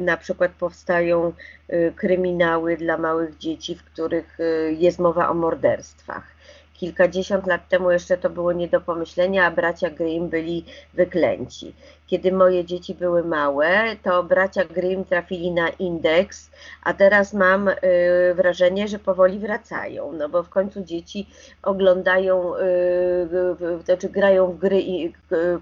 na 0.00 0.16
przykład 0.16 0.52
powstają 0.52 1.32
kryminały 1.96 2.76
dla 2.76 2.98
małych 2.98 3.38
dzieci, 3.38 3.74
w 3.74 3.84
których 3.84 4.38
jest 4.78 4.98
mowa 4.98 5.28
o 5.28 5.34
morderstwach 5.34 6.37
Kilkadziesiąt 6.78 7.46
lat 7.46 7.68
temu 7.68 7.90
jeszcze 7.90 8.16
to 8.16 8.30
było 8.30 8.52
nie 8.52 8.68
do 8.68 8.80
pomyślenia, 8.80 9.46
a 9.46 9.50
bracia 9.50 9.90
Grimm 9.90 10.28
byli 10.28 10.64
wyklęci. 10.94 11.74
Kiedy 12.06 12.32
moje 12.32 12.64
dzieci 12.64 12.94
były 12.94 13.24
małe, 13.24 13.96
to 14.02 14.22
bracia 14.22 14.64
Grimm 14.64 15.04
trafili 15.04 15.50
na 15.50 15.68
indeks, 15.68 16.50
a 16.82 16.94
teraz 16.94 17.34
mam 17.34 17.68
y, 17.68 17.74
wrażenie, 18.34 18.88
że 18.88 18.98
powoli 18.98 19.38
wracają, 19.38 20.12
no 20.12 20.28
bo 20.28 20.42
w 20.42 20.48
końcu 20.48 20.84
dzieci 20.84 21.28
oglądają, 21.62 22.56
y, 22.56 23.84
znaczy 23.84 24.08
grają 24.08 24.46
w 24.46 24.58
gry 24.58 24.82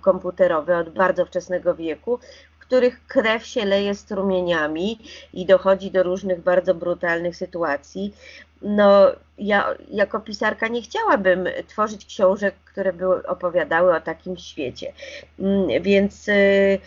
komputerowe 0.00 0.78
od 0.78 0.90
bardzo 0.90 1.24
wczesnego 1.24 1.74
wieku, 1.74 2.18
w 2.58 2.58
których 2.58 3.06
krew 3.06 3.46
się 3.46 3.64
leje 3.64 3.94
strumieniami 3.94 4.98
i 5.32 5.46
dochodzi 5.46 5.90
do 5.90 6.02
różnych 6.02 6.40
bardzo 6.40 6.74
brutalnych 6.74 7.36
sytuacji 7.36 8.14
no, 8.62 9.12
ja 9.38 9.74
jako 9.88 10.20
pisarka 10.20 10.68
nie 10.68 10.82
chciałabym 10.82 11.48
tworzyć 11.66 12.06
książek, 12.06 12.54
które 12.64 12.92
by 12.92 13.26
opowiadały 13.26 13.96
o 13.96 14.00
takim 14.00 14.36
świecie. 14.36 14.92
Mm, 15.38 15.82
więc 15.82 16.28
y, 16.28 16.78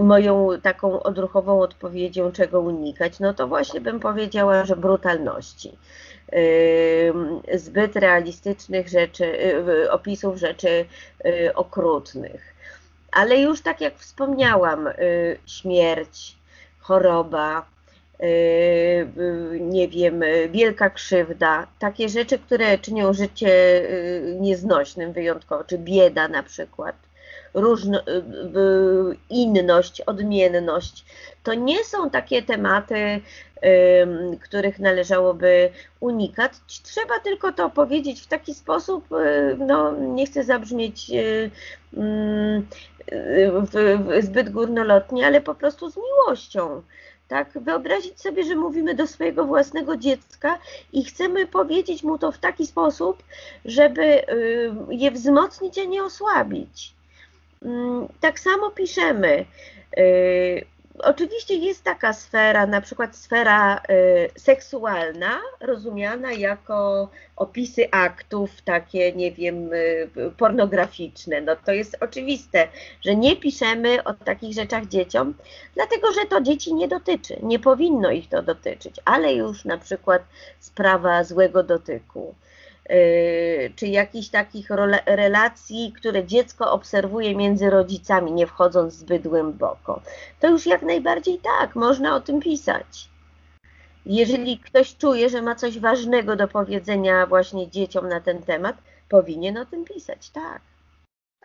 moją 0.00 0.48
taką 0.62 1.02
odruchową 1.02 1.60
odpowiedzią, 1.60 2.32
czego 2.32 2.60
unikać, 2.60 3.20
no 3.20 3.34
to 3.34 3.48
właśnie 3.48 3.80
bym 3.80 4.00
powiedziała, 4.00 4.64
że 4.64 4.76
brutalności. 4.76 5.78
Y, 6.32 7.12
zbyt 7.54 7.96
realistycznych 7.96 8.88
rzeczy, 8.88 9.24
y, 9.68 9.90
opisów 9.90 10.36
rzeczy 10.36 10.84
okrutnych. 11.54 12.54
Ale 13.12 13.40
już 13.40 13.62
tak 13.62 13.80
jak 13.80 13.98
wspomniałam, 13.98 14.88
śmierć, 15.46 16.36
choroba, 16.78 17.66
nie 19.60 19.88
wiem, 19.88 20.22
wielka 20.50 20.90
krzywda, 20.90 21.66
takie 21.78 22.08
rzeczy, 22.08 22.38
które 22.38 22.78
czynią 22.78 23.12
życie 23.12 23.48
yy, 23.48 24.36
nieznośnym 24.40 25.12
wyjątkowo, 25.12 25.64
czy 25.64 25.78
bieda 25.78 26.28
na 26.28 26.42
przykład, 26.42 26.96
różno, 27.54 28.02
inność, 29.30 30.00
odmienność, 30.00 31.04
to 31.42 31.54
nie 31.54 31.84
są 31.84 32.10
takie 32.10 32.42
tematy, 32.42 33.20
których 34.40 34.78
należałoby 34.78 35.70
unikać. 36.00 36.52
Trzeba 36.82 37.18
tylko 37.18 37.52
to 37.52 37.70
powiedzieć 37.70 38.20
w 38.20 38.26
taki 38.26 38.54
sposób, 38.54 39.08
no 39.58 39.92
nie 39.92 40.26
chcę 40.26 40.44
zabrzmieć 40.44 41.10
zbyt 44.20 44.50
górnolotnie, 44.50 45.26
ale 45.26 45.40
po 45.40 45.54
prostu 45.54 45.90
z 45.90 45.96
miłością 45.96 46.82
tak? 47.28 47.58
Wyobrazić 47.58 48.20
sobie, 48.20 48.44
że 48.44 48.56
mówimy 48.56 48.94
do 48.94 49.06
swojego 49.06 49.44
własnego 49.44 49.96
dziecka 49.96 50.58
i 50.92 51.04
chcemy 51.04 51.46
powiedzieć 51.46 52.02
mu 52.02 52.18
to 52.18 52.32
w 52.32 52.38
taki 52.38 52.66
sposób, 52.66 53.22
żeby 53.64 54.02
y, 54.02 54.72
je 54.90 55.10
wzmocnić, 55.10 55.78
a 55.78 55.84
nie 55.84 56.04
osłabić. 56.04 56.94
Mm, 57.62 58.08
tak 58.20 58.40
samo 58.40 58.70
piszemy. 58.70 59.44
Oczywiście 61.02 61.54
jest 61.54 61.84
taka 61.84 62.12
sfera, 62.12 62.66
na 62.66 62.80
przykład 62.80 63.16
sfera 63.16 63.76
y, 63.76 64.40
seksualna, 64.40 65.40
rozumiana 65.60 66.32
jako 66.32 67.08
opisy 67.36 67.90
aktów, 67.90 68.62
takie, 68.62 69.12
nie 69.12 69.32
wiem, 69.32 69.72
y, 69.72 70.10
pornograficzne. 70.36 71.40
No 71.40 71.56
to 71.56 71.72
jest 71.72 71.96
oczywiste, 72.00 72.68
że 73.04 73.16
nie 73.16 73.36
piszemy 73.36 74.04
o 74.04 74.14
takich 74.14 74.54
rzeczach 74.54 74.86
dzieciom, 74.86 75.34
dlatego 75.74 76.12
że 76.12 76.26
to 76.28 76.40
dzieci 76.40 76.74
nie 76.74 76.88
dotyczy, 76.88 77.36
nie 77.42 77.58
powinno 77.58 78.10
ich 78.10 78.28
to 78.28 78.42
dotyczyć, 78.42 78.96
ale 79.04 79.34
już 79.34 79.64
na 79.64 79.78
przykład 79.78 80.22
sprawa 80.60 81.24
złego 81.24 81.62
dotyku 81.62 82.34
czy 83.76 83.86
jakichś 83.86 84.28
takich 84.28 84.68
relacji, 85.06 85.92
które 85.96 86.24
dziecko 86.24 86.72
obserwuje 86.72 87.36
między 87.36 87.70
rodzicami, 87.70 88.32
nie 88.32 88.46
wchodząc 88.46 88.94
zbyt 88.94 89.28
głęboko. 89.28 90.02
To 90.40 90.48
już 90.48 90.66
jak 90.66 90.82
najbardziej 90.82 91.38
tak, 91.38 91.76
można 91.76 92.16
o 92.16 92.20
tym 92.20 92.40
pisać. 92.40 93.08
Jeżeli 94.06 94.58
ktoś 94.58 94.96
czuje, 94.96 95.28
że 95.28 95.42
ma 95.42 95.54
coś 95.54 95.78
ważnego 95.78 96.36
do 96.36 96.48
powiedzenia 96.48 97.26
właśnie 97.26 97.70
dzieciom 97.70 98.08
na 98.08 98.20
ten 98.20 98.42
temat, 98.42 98.76
powinien 99.08 99.56
o 99.56 99.66
tym 99.66 99.84
pisać, 99.84 100.30
tak. 100.30 100.60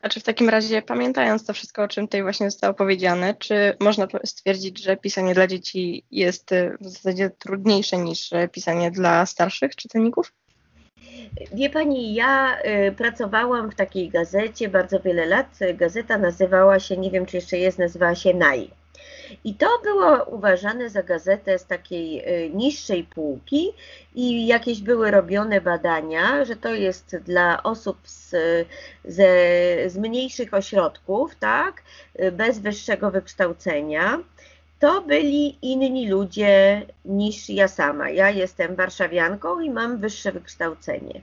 A 0.02 0.10
czy 0.10 0.20
w 0.20 0.24
takim 0.24 0.50
razie, 0.50 0.82
pamiętając 0.82 1.46
to 1.46 1.54
wszystko, 1.54 1.84
o 1.84 1.88
czym 1.88 2.08
tutaj 2.08 2.24
właśnie 2.24 2.52
zostało 2.52 2.74
powiedziane, 2.74 3.36
czy 3.36 3.78
można 3.80 4.08
stwierdzić, 4.26 4.84
że 4.84 4.98
pisanie 4.98 5.34
dla 5.34 5.48
dzieci 5.48 6.06
jest 6.12 6.50
w 6.82 6.90
zasadzie 6.90 7.30
trudniejsze 7.30 7.98
niż 7.98 8.30
pisanie 8.52 8.92
dla 8.92 9.26
starszych 9.26 9.76
czytelników? 9.76 10.34
Wie 11.54 11.70
Pani, 11.70 12.14
ja 12.14 12.58
y, 12.88 12.92
pracowałam 12.92 13.72
w 13.72 13.76
takiej 13.76 14.10
gazecie 14.10 14.70
bardzo 14.70 15.00
wiele 15.00 15.26
lat. 15.26 15.60
Gazeta 15.74 16.18
nazywała 16.18 16.80
się, 16.80 16.98
nie 16.98 17.12
wiem 17.12 17.26
czy 17.26 17.38
jeszcze 17.38 17.58
jest, 17.58 17.80
nazywała 17.80 18.16
się 18.16 18.34
NAI. 18.34 18.72
I 19.44 19.56
to 19.56 19.68
było 19.84 20.24
uważane 20.24 20.90
za 20.90 21.04
gazetę 21.04 21.60
z 21.60 21.66
takiej 21.66 22.30
y, 22.46 22.50
niższej 22.50 23.04
półki 23.04 23.74
i 24.16 24.48
jakieś 24.48 24.82
były 24.82 25.12
robione 25.12 25.62
badania, 25.62 26.46
że 26.46 26.56
to 26.56 26.74
jest 26.74 27.18
dla 27.18 27.64
osób 27.64 27.98
z, 28.04 28.36
ze, 29.06 29.30
z 29.88 29.98
mniejszych 29.98 30.54
ośrodków, 30.54 31.36
tak, 31.36 31.84
y, 32.22 32.32
bez 32.32 32.60
wyższego 32.60 33.12
wykształcenia 33.12 34.20
to 34.84 35.02
byli 35.02 35.58
inni 35.62 36.10
ludzie 36.10 36.82
niż 37.06 37.50
ja 37.50 37.68
sama. 37.68 38.10
Ja 38.10 38.30
jestem 38.30 38.76
warszawianką 38.76 39.60
i 39.60 39.70
mam 39.70 39.98
wyższe 39.98 40.32
wykształcenie. 40.32 41.22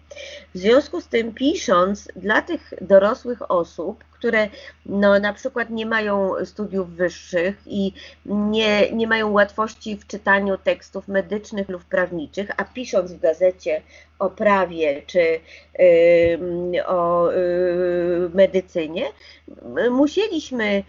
W 0.55 0.59
związku 0.59 1.01
z 1.01 1.09
tym, 1.09 1.35
pisząc 1.35 2.09
dla 2.17 2.43
tych 2.43 2.73
dorosłych 2.81 3.51
osób, 3.51 4.05
które 4.11 4.49
no, 4.87 5.19
na 5.19 5.33
przykład 5.33 5.71
nie 5.71 5.87
mają 5.87 6.33
studiów 6.45 6.91
wyższych 6.91 7.63
i 7.67 7.93
nie, 8.27 8.93
nie 8.93 9.07
mają 9.07 9.33
łatwości 9.33 9.97
w 9.97 10.07
czytaniu 10.07 10.59
tekstów 10.59 11.09
medycznych 11.09 11.69
lub 11.69 11.85
prawniczych, 11.85 12.51
a 12.57 12.65
pisząc 12.65 13.13
w 13.13 13.21
gazecie 13.21 13.83
o 14.19 14.31
prawie 14.31 15.03
czy 15.07 15.41
yy, 15.79 16.87
o 16.87 17.31
yy, 17.33 18.31
medycynie, 18.35 19.05
musieliśmy 19.91 20.83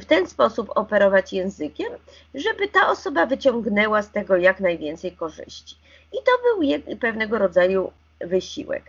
w 0.00 0.04
ten 0.04 0.26
sposób 0.26 0.70
operować 0.74 1.32
językiem, 1.32 1.92
żeby 2.34 2.68
ta 2.68 2.90
osoba 2.90 3.26
wyciągnęła 3.26 4.02
z 4.02 4.10
tego 4.10 4.36
jak 4.36 4.60
najwięcej 4.60 5.12
korzyści. 5.12 5.76
I 6.12 6.16
to 6.16 6.32
był 6.42 6.96
pewnego 6.98 7.38
rodzaju 7.38 7.92
wysiłek. 8.20 8.82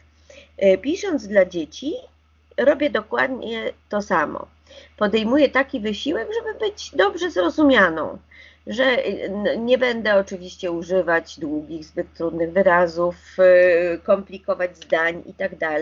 E, 0.58 0.77
pisząc 0.77 1.27
dla 1.27 1.46
dzieci, 1.46 1.94
robię 2.58 2.89
dokładnie 2.89 3.74
to 3.89 4.01
samo. 4.01 4.48
Podejmuję 4.98 5.50
taki 5.50 5.80
wysiłek, 5.80 6.27
żeby 6.34 6.60
być 6.60 6.92
dobrze 6.96 7.32
zrozumianą, 7.32 8.18
że 8.68 8.98
nie 9.58 9.77
będę 9.77 10.16
oczywiście 10.16 10.72
używać 10.72 11.39
długich, 11.39 11.86
zbyt 11.86 12.13
trudnych 12.13 12.51
wyrazów, 12.51 13.16
e, 13.39 13.98
komplikować 13.98 14.77
zdań 14.77 15.24
itd. 15.25 15.58
Tak 15.58 15.82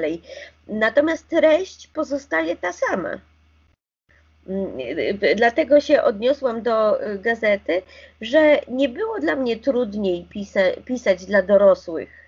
Natomiast 0.68 1.30
treść 1.30 1.88
pozostaje 1.88 2.56
ta 2.56 2.74
sama. 2.74 3.20
Dlatego 5.36 5.82
się 5.82 6.04
odniosłam 6.04 6.62
do 6.62 7.00
gazety, 7.20 7.82
że 8.22 8.60
nie 8.68 8.90
było 8.90 9.20
dla 9.20 9.36
mnie 9.36 9.58
trudniej 9.58 10.26
pisa 10.30 10.60
pisać 10.86 11.26
dla 11.26 11.42
dorosłych, 11.42 12.26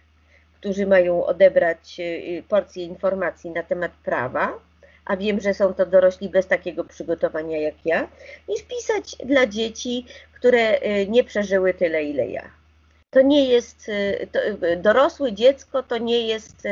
którzy 0.59 0.87
mają 0.87 1.25
odebrać 1.25 1.97
y, 1.99 2.43
porcję 2.49 2.83
informacji 2.83 3.51
na 3.51 3.63
temat 3.63 3.91
prawa, 4.03 4.59
a 5.05 5.17
wiem, 5.17 5.39
że 5.39 5.53
są 5.53 5.73
to 5.73 5.85
dorośli 5.85 6.29
bez 6.29 6.47
takiego 6.47 6.83
przygotowania 6.83 7.57
jak 7.57 7.75
ja, 7.85 8.07
niż 8.49 8.63
pisać 8.63 9.15
dla 9.25 9.47
dzieci, 9.47 10.05
które 10.33 10.81
y, 10.81 11.07
nie 11.07 11.23
przeżyły 11.23 11.73
tyle, 11.73 12.03
ile 12.03 12.27
ja. 12.27 12.43
To 13.09 13.21
nie 13.21 13.45
jest, 13.49 13.89
y, 13.89 14.27
to, 14.31 14.39
dorosłe 14.77 15.33
dziecko 15.33 15.83
to 15.83 15.97
nie 15.97 16.27
jest 16.27 16.67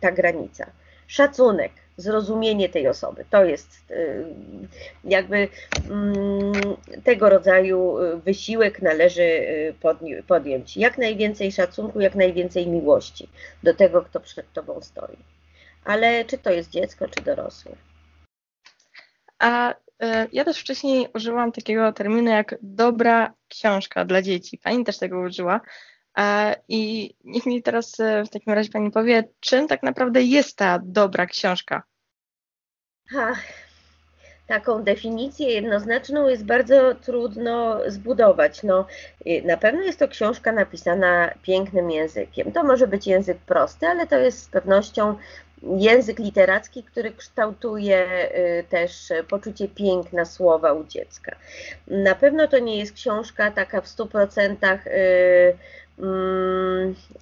ta 0.00 0.12
granica. 0.12 0.66
Szacunek 1.06 1.72
zrozumienie 1.96 2.68
tej 2.68 2.88
osoby. 2.88 3.24
To 3.30 3.44
jest 3.44 3.90
y, 3.90 4.24
jakby 5.04 5.48
mm, 5.90 6.52
tego 7.04 7.28
rodzaju 7.28 7.96
wysiłek 8.24 8.82
należy 8.82 9.22
y, 9.22 9.74
podjąć. 10.26 10.76
Jak 10.76 10.98
najwięcej 10.98 11.52
szacunku, 11.52 12.00
jak 12.00 12.14
najwięcej 12.14 12.66
miłości 12.68 13.28
do 13.62 13.74
tego, 13.74 14.02
kto 14.02 14.20
przed 14.20 14.52
Tobą 14.52 14.80
stoi. 14.80 15.16
Ale 15.84 16.24
czy 16.24 16.38
to 16.38 16.50
jest 16.50 16.70
dziecko, 16.70 17.08
czy 17.08 17.24
dorosły? 17.24 17.72
A 19.38 19.74
ja 20.32 20.44
też 20.44 20.60
wcześniej 20.60 21.08
użyłam 21.14 21.52
takiego 21.52 21.92
terminu 21.92 22.30
jak 22.30 22.54
dobra 22.62 23.34
książka 23.48 24.04
dla 24.04 24.22
dzieci. 24.22 24.58
Pani 24.58 24.84
też 24.84 24.98
tego 24.98 25.20
użyła. 25.20 25.60
E, 26.18 26.56
I 26.68 27.14
niech 27.24 27.46
mi 27.46 27.62
teraz 27.62 28.00
e, 28.00 28.24
w 28.24 28.30
takim 28.30 28.52
razie 28.52 28.70
Pani 28.70 28.90
powie, 28.90 29.28
czym 29.40 29.68
tak 29.68 29.82
naprawdę 29.82 30.22
jest 30.22 30.56
ta 30.56 30.80
dobra 30.84 31.26
książka? 31.26 31.82
Ha, 33.10 33.32
taką 34.46 34.82
definicję 34.82 35.48
jednoznaczną 35.48 36.28
jest 36.28 36.44
bardzo 36.44 36.94
trudno 36.94 37.80
zbudować. 37.86 38.62
No, 38.62 38.86
na 39.44 39.56
pewno 39.56 39.82
jest 39.82 39.98
to 39.98 40.08
książka 40.08 40.52
napisana 40.52 41.30
pięknym 41.42 41.90
językiem. 41.90 42.52
To 42.52 42.64
może 42.64 42.86
być 42.86 43.06
język 43.06 43.38
prosty, 43.38 43.86
ale 43.86 44.06
to 44.06 44.18
jest 44.18 44.42
z 44.42 44.48
pewnością 44.48 45.16
język 45.62 46.18
literacki, 46.18 46.82
który 46.82 47.10
kształtuje 47.10 48.06
y, 48.60 48.64
też 48.70 49.12
poczucie 49.28 49.68
piękna 49.68 50.24
słowa 50.24 50.72
u 50.72 50.84
dziecka. 50.84 51.36
Na 51.86 52.14
pewno 52.14 52.48
to 52.48 52.58
nie 52.58 52.78
jest 52.78 52.92
książka 52.92 53.50
taka 53.50 53.80
w 53.80 53.86
100% 53.86 54.56
Mm, 54.56 55.58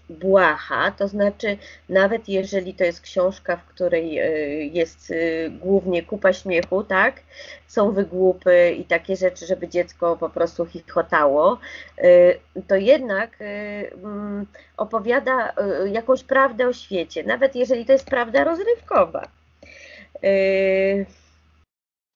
błaha, 0.08 0.90
to 0.90 1.08
znaczy 1.08 1.56
nawet 1.88 2.28
jeżeli 2.28 2.74
to 2.74 2.84
jest 2.84 3.00
książka, 3.00 3.56
w 3.56 3.64
której 3.64 4.18
e, 4.18 4.28
jest 4.64 5.10
e, 5.10 5.50
głównie 5.50 6.02
kupa 6.02 6.32
śmiechu, 6.32 6.84
tak, 6.84 7.20
są 7.66 7.92
wygłupy 7.92 8.74
i 8.78 8.84
takie 8.84 9.16
rzeczy, 9.16 9.46
żeby 9.46 9.68
dziecko 9.68 10.16
po 10.16 10.28
prostu 10.28 10.66
chichotało, 10.66 11.58
e, 11.98 12.34
to 12.68 12.76
jednak 12.76 13.38
mm, 13.40 14.46
opowiada 14.76 15.52
jakąś 15.92 16.24
prawdę 16.24 16.68
o 16.68 16.72
świecie, 16.72 17.24
nawet 17.24 17.56
jeżeli 17.56 17.84
to 17.84 17.92
jest 17.92 18.06
prawda 18.06 18.44
rozrywkowa. 18.44 19.28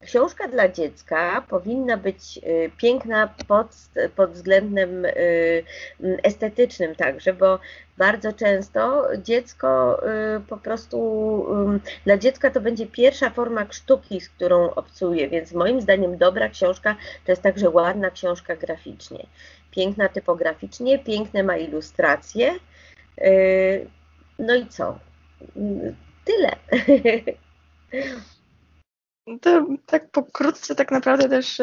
Książka 0.07 0.49
dla 0.49 0.69
dziecka 0.69 1.45
powinna 1.49 1.97
być 1.97 2.39
y, 2.39 2.71
piękna 2.77 3.35
pod, 3.49 3.67
pod 4.17 4.31
względem 4.31 5.05
y, 5.05 5.65
estetycznym 6.23 6.95
także, 6.95 7.33
bo 7.33 7.59
bardzo 7.99 8.33
często 8.33 9.09
dziecko 9.19 10.01
y, 10.37 10.41
po 10.41 10.57
prostu, 10.57 11.47
dla 12.05 12.19
dziecka 12.19 12.51
to 12.51 12.61
będzie 12.61 12.87
pierwsza 12.87 13.31
forma 13.31 13.67
sztuki, 13.71 14.21
z 14.21 14.29
którą 14.29 14.71
obcuje, 14.71 15.29
więc 15.29 15.53
moim 15.53 15.81
zdaniem 15.81 16.19
dobra 16.19 16.49
książka 16.49 16.97
to 17.25 17.33
jest 17.33 17.43
także 17.43 17.71
ładna 17.71 18.11
książka 18.11 18.57
graficznie. 18.57 19.27
Piękna 19.71 20.09
typograficznie, 20.09 20.99
piękne 20.99 21.43
ma 21.43 21.57
ilustracje. 21.57 22.55
No 24.39 24.55
i 24.55 24.67
co? 24.67 24.99
Tyle. 26.25 26.57
To 29.43 29.67
tak 29.87 30.11
pokrótce 30.11 30.75
tak 30.75 30.91
naprawdę 30.91 31.29
też 31.29 31.61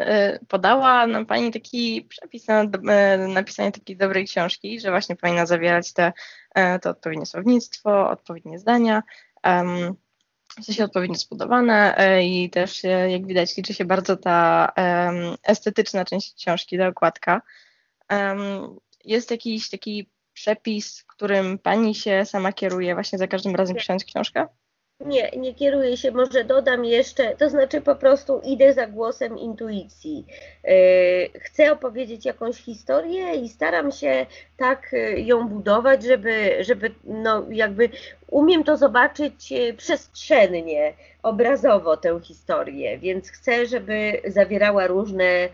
e, 0.00 0.38
podała 0.48 1.06
nam 1.06 1.26
Pani 1.26 1.50
taki 1.50 2.02
przepis 2.02 2.48
na 2.48 2.62
e, 2.62 3.18
napisanie 3.18 3.72
takiej 3.72 3.96
dobrej 3.96 4.24
książki, 4.26 4.80
że 4.80 4.90
właśnie 4.90 5.16
powinna 5.16 5.46
zawierać 5.46 5.92
te, 5.92 6.12
e, 6.54 6.78
to 6.78 6.90
odpowiednie 6.90 7.26
słownictwo, 7.26 8.10
odpowiednie 8.10 8.58
zdania, 8.58 9.02
w 10.60 10.64
sensie 10.64 10.84
odpowiednio 10.84 11.16
zbudowane 11.16 11.96
i 12.24 12.50
też 12.50 12.82
jak 13.08 13.26
widać 13.26 13.56
liczy 13.56 13.74
się 13.74 13.84
bardzo 13.84 14.16
ta 14.16 14.72
estetyczna 15.42 16.04
część 16.04 16.34
książki, 16.34 16.78
ta 16.78 16.88
okładka. 16.88 17.42
Jest 19.04 19.30
jakiś 19.30 19.70
taki 19.70 20.10
przepis, 20.32 21.04
którym 21.04 21.58
Pani 21.58 21.94
się 21.94 22.24
sama 22.24 22.52
kieruje 22.52 22.94
właśnie 22.94 23.18
za 23.18 23.26
każdym 23.26 23.54
razem 23.54 23.76
pisząc 23.76 24.04
książkę? 24.04 24.46
Nie, 25.00 25.30
nie 25.36 25.54
kieruję 25.54 25.96
się, 25.96 26.10
może 26.10 26.44
dodam 26.44 26.84
jeszcze, 26.84 27.36
to 27.36 27.50
znaczy 27.50 27.80
po 27.80 27.94
prostu 27.94 28.40
idę 28.44 28.72
za 28.72 28.86
głosem 28.86 29.38
intuicji. 29.38 30.26
E, 30.64 30.74
chcę 31.38 31.72
opowiedzieć 31.72 32.24
jakąś 32.24 32.56
historię 32.56 33.34
i 33.34 33.48
staram 33.48 33.92
się 33.92 34.26
tak 34.56 34.94
e, 34.94 35.20
ją 35.20 35.48
budować, 35.48 36.02
żeby, 36.02 36.56
żeby 36.60 36.90
no 37.04 37.46
jakby 37.50 37.88
umiem 38.30 38.64
to 38.64 38.76
zobaczyć 38.76 39.52
e, 39.52 39.72
przestrzennie, 39.72 40.92
obrazowo 41.22 41.96
tę 41.96 42.20
historię, 42.22 42.98
więc 42.98 43.30
chcę, 43.30 43.66
żeby 43.66 44.20
zawierała 44.26 44.86
różne 44.86 45.24
e, 45.24 45.48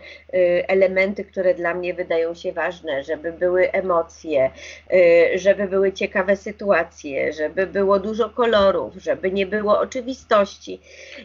elementy, 0.69 1.25
które 1.25 1.53
dla 1.53 1.73
mnie 1.73 1.93
wydają 1.93 2.33
się 2.33 2.51
ważne, 2.51 3.03
żeby 3.03 3.31
były 3.31 3.71
emocje, 3.71 4.51
e, 4.93 5.37
żeby 5.37 5.67
były 5.67 5.93
ciekawe 5.93 6.35
sytuacje, 6.35 7.33
żeby 7.33 7.67
było 7.67 7.99
dużo 7.99 8.29
kolorów, 8.29 8.93
żeby 8.95 9.31
nie 9.31 9.45
było 9.45 9.79
oczywistości. 9.79 10.79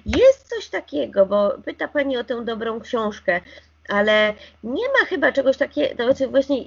Jest 0.06 0.48
coś 0.48 0.68
takiego, 0.68 1.26
bo 1.26 1.54
pyta 1.64 1.88
Pani 1.88 2.16
o 2.16 2.24
tę 2.24 2.44
dobrą 2.44 2.80
książkę 2.80 3.40
ale 3.88 4.34
nie 4.64 4.88
ma 4.88 5.06
chyba 5.08 5.32
czegoś 5.32 5.56
takiego, 5.56 5.96
to 5.96 6.04
znaczy 6.04 6.28
właśnie 6.28 6.64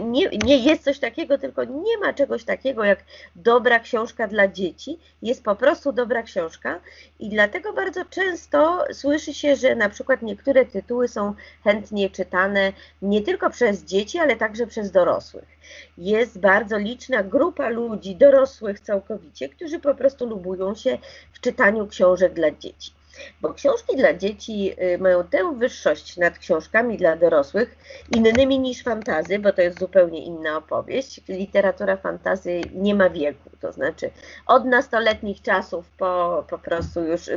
nie, 0.00 0.28
nie 0.44 0.56
jest 0.58 0.84
coś 0.84 0.98
takiego, 0.98 1.38
tylko 1.38 1.64
nie 1.64 1.98
ma 1.98 2.12
czegoś 2.12 2.44
takiego 2.44 2.84
jak 2.84 2.98
dobra 3.36 3.80
książka 3.80 4.28
dla 4.28 4.48
dzieci, 4.48 4.98
jest 5.22 5.44
po 5.44 5.56
prostu 5.56 5.92
dobra 5.92 6.22
książka 6.22 6.80
i 7.18 7.28
dlatego 7.28 7.72
bardzo 7.72 8.04
często 8.04 8.84
słyszy 8.92 9.34
się, 9.34 9.56
że 9.56 9.74
na 9.74 9.88
przykład 9.88 10.22
niektóre 10.22 10.64
tytuły 10.64 11.08
są 11.08 11.34
chętnie 11.64 12.10
czytane 12.10 12.72
nie 13.02 13.22
tylko 13.22 13.50
przez 13.50 13.84
dzieci, 13.84 14.18
ale 14.18 14.36
także 14.36 14.66
przez 14.66 14.90
dorosłych. 14.90 15.56
Jest 15.98 16.40
bardzo 16.40 16.78
liczna 16.78 17.22
grupa 17.22 17.68
ludzi, 17.68 18.16
dorosłych 18.16 18.80
całkowicie, 18.80 19.48
którzy 19.48 19.78
po 19.78 19.94
prostu 19.94 20.26
lubują 20.26 20.74
się 20.74 20.98
w 21.32 21.40
czytaniu 21.40 21.86
książek 21.86 22.34
dla 22.34 22.50
dzieci. 22.50 22.92
Bo 23.40 23.54
książki 23.54 23.96
dla 23.96 24.14
dzieci 24.14 24.72
y, 24.94 24.98
mają 24.98 25.24
tę 25.24 25.54
wyższość 25.58 26.16
nad 26.16 26.38
książkami 26.38 26.96
dla 26.96 27.16
dorosłych, 27.16 27.78
innymi 28.10 28.58
niż 28.58 28.82
fantazy, 28.82 29.38
bo 29.38 29.52
to 29.52 29.62
jest 29.62 29.78
zupełnie 29.78 30.24
inna 30.24 30.56
opowieść. 30.56 31.20
Literatura 31.28 31.96
fantazy 31.96 32.68
nie 32.74 32.94
ma 32.94 33.10
wieku, 33.10 33.50
to 33.60 33.72
znaczy 33.72 34.10
od 34.46 34.64
nastoletnich 34.64 35.42
czasów 35.42 35.90
po, 35.90 36.44
po 36.50 36.58
prostu 36.58 37.04
już 37.04 37.30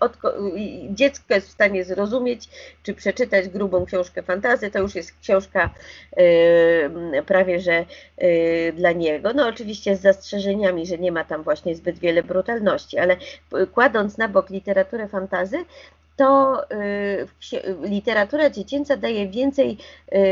od, 0.00 0.16
dziecko 0.90 1.34
jest 1.34 1.48
w 1.48 1.52
stanie 1.52 1.84
zrozumieć, 1.84 2.48
czy 2.82 2.94
przeczytać 2.94 3.48
grubą 3.48 3.86
książkę 3.86 4.22
fantazy, 4.22 4.70
to 4.70 4.78
już 4.78 4.94
jest 4.94 5.18
książka 5.20 5.70
y, 6.18 7.22
prawie 7.26 7.60
że 7.60 7.84
y, 8.22 8.72
dla 8.76 8.92
niego. 8.92 9.32
No 9.32 9.48
oczywiście 9.48 9.96
z 9.96 10.00
zastrzeżeniami, 10.00 10.86
że 10.86 10.98
nie 10.98 11.12
ma 11.12 11.24
tam 11.24 11.42
właśnie 11.42 11.74
zbyt 11.74 11.98
wiele 11.98 12.22
brutalności, 12.22 12.98
ale 12.98 13.16
kładąc 13.72 14.18
na 14.18 14.28
bok 14.28 14.50
literaturę 14.50 15.08
fantazy, 15.08 15.64
to 16.16 16.62
y, 16.72 17.26
literatura 17.82 18.50
dziecięca 18.50 18.96
daje 18.96 19.28
więcej 19.28 19.78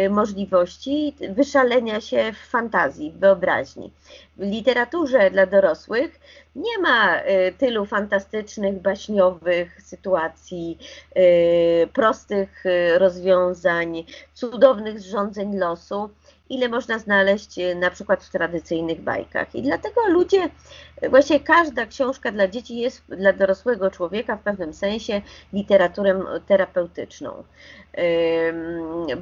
y, 0.07 0.11
możliwości 0.11 1.14
wyszalenia 1.31 2.01
się 2.01 2.33
w 2.33 2.51
fantazji, 2.51 3.12
w 3.12 3.18
wyobraźni. 3.18 3.92
W 4.37 4.42
literaturze 4.42 5.31
dla 5.31 5.47
dorosłych 5.47 6.20
nie 6.57 6.79
ma 6.79 7.18
y, 7.18 7.23
tylu 7.59 7.87
fantastycznych, 7.87 8.83
baśniowych 8.83 9.83
sytuacji, 9.83 10.79
prostych 11.92 12.64
rozwiązań, 12.99 14.05
cudownych 14.35 15.01
zrządzeń 15.01 15.57
losu 15.57 16.11
ile 16.50 16.68
można 16.68 16.98
znaleźć 16.98 17.59
e, 17.59 17.74
na 17.74 17.90
przykład 17.90 18.24
w 18.24 18.30
tradycyjnych 18.30 19.00
bajkach. 19.00 19.54
I 19.54 19.62
dlatego 19.62 20.09
ludzie, 20.09 20.48
e, 21.00 21.09
właśnie 21.09 21.40
każda 21.40 21.87
książka 21.87 22.33
dla 22.33 22.48
dzieci 22.48 22.76
jest 22.76 23.02
dla 23.09 23.33
dorosłego 23.33 23.90
człowieka 23.90 24.37
w 24.37 24.42
pewnym 24.42 24.74
sensie 24.74 25.22
literaturą 25.52 26.24
terapeutyczną. 26.46 27.44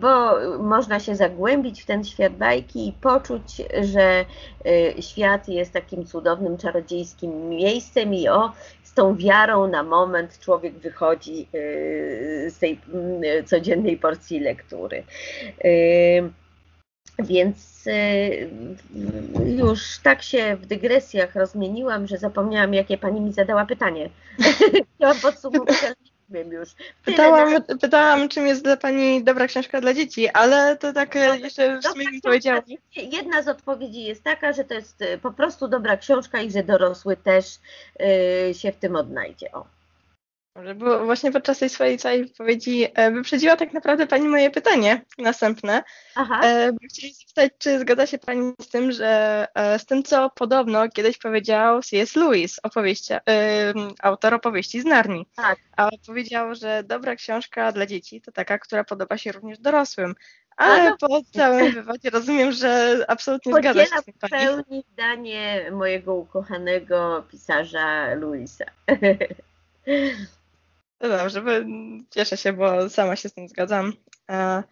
Bo 0.01 0.35
można 0.59 1.01
się 1.01 1.17
zagłębić 1.17 1.83
w 1.83 1.87
ten 1.87 2.05
świat 2.05 2.33
bajki 2.33 2.89
i 2.89 2.93
poczuć, 2.93 3.63
że 3.83 4.25
e, 4.67 5.03
świat 5.03 5.49
jest 5.49 5.73
takim 5.73 6.07
cudownym, 6.07 6.57
czarodziejskim 6.57 7.49
miejscem 7.49 8.15
i 8.15 8.29
o, 8.29 8.53
z 8.83 8.95
tą 8.95 9.17
wiarą 9.17 9.69
na 9.69 9.83
moment 9.83 10.39
człowiek 10.39 10.75
wychodzi 10.75 11.49
z 12.49 12.59
tej 12.59 12.81
codziennej 13.47 13.97
porcji 13.97 14.41
lektury. 14.41 15.05
Więc 17.19 17.87
y, 17.87 18.51
już 19.57 19.99
tak 19.99 20.23
się 20.23 20.57
w 20.57 20.67
dygresjach 20.67 21.35
rozmieniłam, 21.35 22.07
że 22.07 22.19
zapomniałam, 22.19 22.75
jakie 22.75 22.99
pani 22.99 23.21
mi 23.21 23.33
zadała 23.33 23.67
pytanie. 23.67 24.11
Chciałam 24.97 25.17
podsumować, 25.19 25.77
już. 26.51 26.69
Pytałam, 27.05 27.63
pytałam, 27.81 28.29
czym 28.29 28.47
jest 28.47 28.65
dla 28.65 28.77
Pani 28.77 29.25
dobra 29.25 29.47
książka 29.47 29.81
dla 29.81 29.95
dzieci, 29.95 30.29
ale 30.29 30.77
to 30.77 30.93
tak 30.93 31.17
e, 31.17 31.39
jeszcze 31.39 31.79
w 31.79 31.85
sumie 31.85 32.11
mi 32.11 32.21
powiedziała. 32.21 32.63
Jedna 32.97 33.43
z 33.43 33.49
odpowiedzi 33.49 34.05
jest 34.05 34.25
taka, 34.25 34.53
że 34.53 34.65
to 34.65 34.75
jest 34.75 35.03
e, 35.03 35.19
po 35.19 35.33
prostu 35.33 35.69
dobra 35.69 35.97
książka 35.97 36.41
i 36.41 36.51
że 36.51 36.63
dorosły 36.63 37.17
też 37.17 37.47
y, 38.51 38.55
się 38.55 38.73
w 38.73 38.77
tym 38.77 38.97
odnajdzie. 38.97 39.53
O. 39.53 39.67
Bo 40.77 41.05
właśnie 41.05 41.33
podczas 41.33 41.59
tej 41.59 41.69
swojej 41.69 41.99
całej 41.99 42.25
wypowiedzi 42.25 42.87
e, 42.95 43.11
wyprzedziła 43.11 43.57
tak 43.57 43.73
naprawdę 43.73 44.07
Pani 44.07 44.29
moje 44.29 44.51
pytanie 44.51 45.05
następne. 45.19 45.83
Aha. 46.15 46.41
E, 46.45 46.73
chciałam 46.91 47.15
zapytać, 47.15 47.53
czy 47.59 47.79
zgadza 47.79 48.07
się 48.07 48.19
Pani 48.19 48.53
z 48.61 48.69
tym, 48.69 48.93
że 48.93 49.47
e, 49.55 49.79
z 49.79 49.87
tym, 49.87 50.03
co 50.03 50.31
podobno 50.31 50.89
kiedyś 50.89 51.19
powiedział 51.19 51.83
C.S. 51.83 52.17
Lewis, 52.17 52.61
opowieści, 52.63 53.15
autor 54.03 54.35
opowieści 54.35 54.81
z 54.81 54.85
Narni. 54.85 55.27
Tak. 55.37 55.59
A 55.77 55.89
powiedział, 56.07 56.55
że 56.55 56.83
dobra 56.83 57.17
książka 57.17 57.73
dla 57.73 57.87
dzieci 57.87 58.21
to 58.21 58.33
taka, 58.33 58.59
która 58.59 58.85
podoba 58.85 59.19
się 59.19 59.33
również 59.33 59.59
dorosłym. 59.59 60.15
Ale 60.57 60.91
no, 60.91 60.97
po 61.01 61.21
całym 61.33 61.73
wywodzie 61.73 62.11
rozumiem, 62.11 62.53
że 62.53 63.05
absolutnie 63.09 63.53
zgadza 63.53 63.85
się 63.85 63.99
z 63.99 64.05
tym 64.05 64.15
w 64.15 64.31
pełni 64.31 64.85
zdanie 64.93 65.71
mojego 65.71 66.15
ukochanego 66.15 67.25
pisarza 67.31 68.15
Louisa. 68.15 68.65
No 71.03 71.09
dobrze, 71.09 71.43
cieszę 72.11 72.37
się, 72.37 72.53
bo 72.53 72.91
sama 72.91 73.17
się 73.17 73.29
z 73.29 73.35
tym 73.35 73.49
zgadzam. 73.49 73.93
E, 74.31 74.63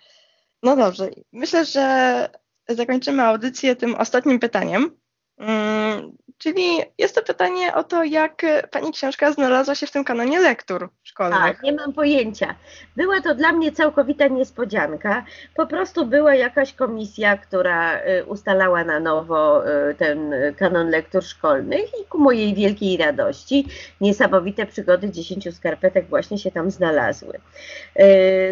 no 0.63 0.77
dobrze, 0.77 1.11
myślę, 1.33 1.65
że 1.65 2.29
zakończymy 2.69 3.23
audycję 3.23 3.77
tym 3.77 3.95
ostatnim 3.95 4.39
pytaniem. 4.39 5.00
Mm, 5.41 6.17
czyli 6.39 6.63
jest 6.99 7.15
to 7.15 7.23
pytanie 7.23 7.75
o 7.75 7.85
to, 7.85 8.05
jak 8.05 8.43
Pani 8.71 8.93
książka 8.93 9.33
znalazła 9.33 9.75
się 9.75 9.87
w 9.87 9.91
tym 9.91 10.05
kanonie 10.05 10.41
lektur 10.41 10.89
szkolnych. 11.03 11.39
Tak, 11.39 11.63
nie 11.63 11.73
mam 11.73 11.93
pojęcia. 11.93 12.55
Była 12.97 13.21
to 13.21 13.35
dla 13.35 13.53
mnie 13.53 13.73
całkowita 13.73 14.29
niespodzianka. 14.29 15.25
Po 15.57 15.67
prostu 15.67 16.07
była 16.07 16.35
jakaś 16.35 16.75
komisja, 16.75 17.37
która 17.37 18.01
y, 18.01 18.25
ustalała 18.25 18.85
na 18.85 19.01
nowo 19.01 19.69
y, 19.69 19.95
ten 19.95 20.33
kanon 20.59 20.91
lektur 20.91 21.25
szkolnych 21.25 22.01
i 22.03 22.05
ku 22.09 22.19
mojej 22.19 22.55
wielkiej 22.55 22.97
radości 22.97 23.69
niesamowite 24.01 24.67
przygody 24.67 25.11
dziesięciu 25.11 25.53
skarpetek 25.53 26.09
właśnie 26.09 26.39
się 26.39 26.51
tam 26.51 26.71
znalazły. 26.71 27.35
Y, 27.35 27.41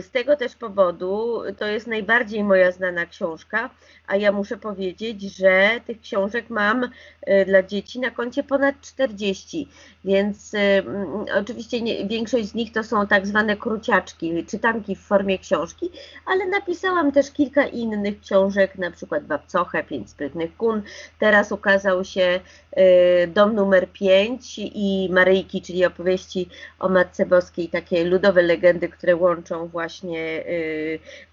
z 0.03 0.11
tego 0.11 0.37
też 0.37 0.55
powodu 0.55 1.42
to 1.59 1.66
jest 1.66 1.87
najbardziej 1.87 2.44
moja 2.44 2.72
znana 2.72 3.07
książka, 3.07 3.70
a 4.07 4.16
ja 4.16 4.33
muszę 4.33 4.57
powiedzieć, 4.57 5.37
że 5.37 5.70
tych 5.87 6.01
książek 6.01 6.51
mam 6.51 6.78
y, 6.85 7.45
dla 7.45 7.62
dzieci 7.62 8.01
na 8.01 8.11
koncie 8.11 8.43
ponad 8.43 8.81
40, 8.81 9.69
więc 10.05 10.55
y, 10.55 10.59
mm, 10.59 11.25
oczywiście 11.41 11.81
nie, 11.81 12.07
większość 12.07 12.49
z 12.49 12.55
nich 12.55 12.73
to 12.73 12.85
są 12.85 13.07
tak 13.07 13.27
zwane 13.27 13.57
kruciaczki, 13.57 14.45
czytanki 14.47 14.97
w 14.97 15.01
formie 15.01 15.38
książki, 15.38 15.91
ale 16.27 16.47
napisałam 16.47 17.12
też 17.12 17.31
kilka 17.31 17.67
innych 17.67 18.21
książek, 18.21 18.79
na 18.79 18.91
przykład 18.91 19.25
Babcochę, 19.25 19.85
Pięć 19.85 20.11
sprytnych 20.11 20.57
kun, 20.57 20.83
teraz 21.19 21.53
ukazał 21.53 22.05
się 22.05 22.41
y, 22.79 23.27
Dom 23.27 23.55
numer 23.55 23.88
5 23.93 24.59
i 24.59 25.09
Maryjki, 25.12 25.62
czyli 25.62 25.85
opowieści 25.85 26.49
o 26.79 26.88
Matce 26.88 27.27
Boskiej, 27.27 27.69
takie 27.69 28.05
ludowe 28.05 28.43
legendy, 28.43 28.88
które 28.88 29.17
łączą 29.17 29.67
właśnie 29.67 30.45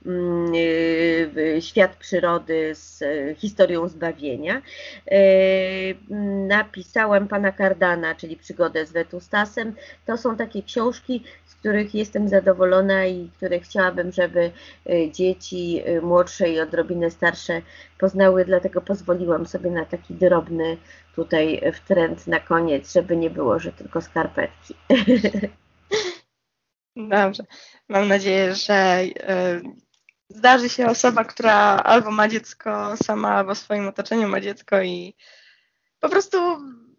mm, 0.06 0.54
świat 1.60 1.96
przyrody 1.96 2.72
z 2.76 3.04
historią 3.38 3.88
zbawienia. 3.90 4.62
E, 5.36 5.94
napisałam 6.48 7.28
Pana 7.28 7.52
Kardana, 7.52 8.16
czyli 8.16 8.38
Przygodę 8.38 8.86
z 8.86 8.92
Wetustasem. 8.92 9.76
To 10.06 10.18
są 10.18 10.38
takie 10.38 10.64
książki, 10.64 11.24
z 11.46 11.56
których 11.56 11.96
jestem 11.96 12.30
zadowolona 12.30 13.06
i 13.06 13.30
które 13.38 13.60
chciałabym, 13.60 14.12
żeby 14.12 14.52
e, 14.90 15.12
dzieci 15.12 15.82
e, 15.86 16.02
młodsze 16.02 16.50
i 16.50 16.60
odrobinę 16.60 17.12
starsze 17.12 17.62
poznały, 18.00 18.46
dlatego 18.46 18.82
pozwoliłam 18.82 19.46
sobie 19.46 19.72
na 19.72 19.86
taki 19.86 20.14
drobny 20.14 20.78
tutaj 21.16 21.62
wtręt 21.74 22.28
na 22.28 22.40
koniec, 22.40 22.94
żeby 22.94 23.18
nie 23.18 23.30
było, 23.30 23.60
że 23.60 23.72
tylko 23.72 24.02
skarpetki. 24.02 24.76
Dobrze. 26.96 27.44
Mam 27.90 28.08
nadzieję, 28.08 28.56
że 28.56 29.02
zdarzy 30.30 30.70
się 30.70 30.88
osoba, 30.88 31.24
która 31.24 31.56
albo 31.78 32.12
ma 32.12 32.28
dziecko 32.28 32.98
sama, 32.98 33.30
albo 33.30 33.56
w 33.56 33.60
swoim 33.60 33.88
otoczeniu 33.88 34.28
ma 34.28 34.42
dziecko 34.42 34.82
i 34.82 35.16
po 36.00 36.10
prostu... 36.10 36.38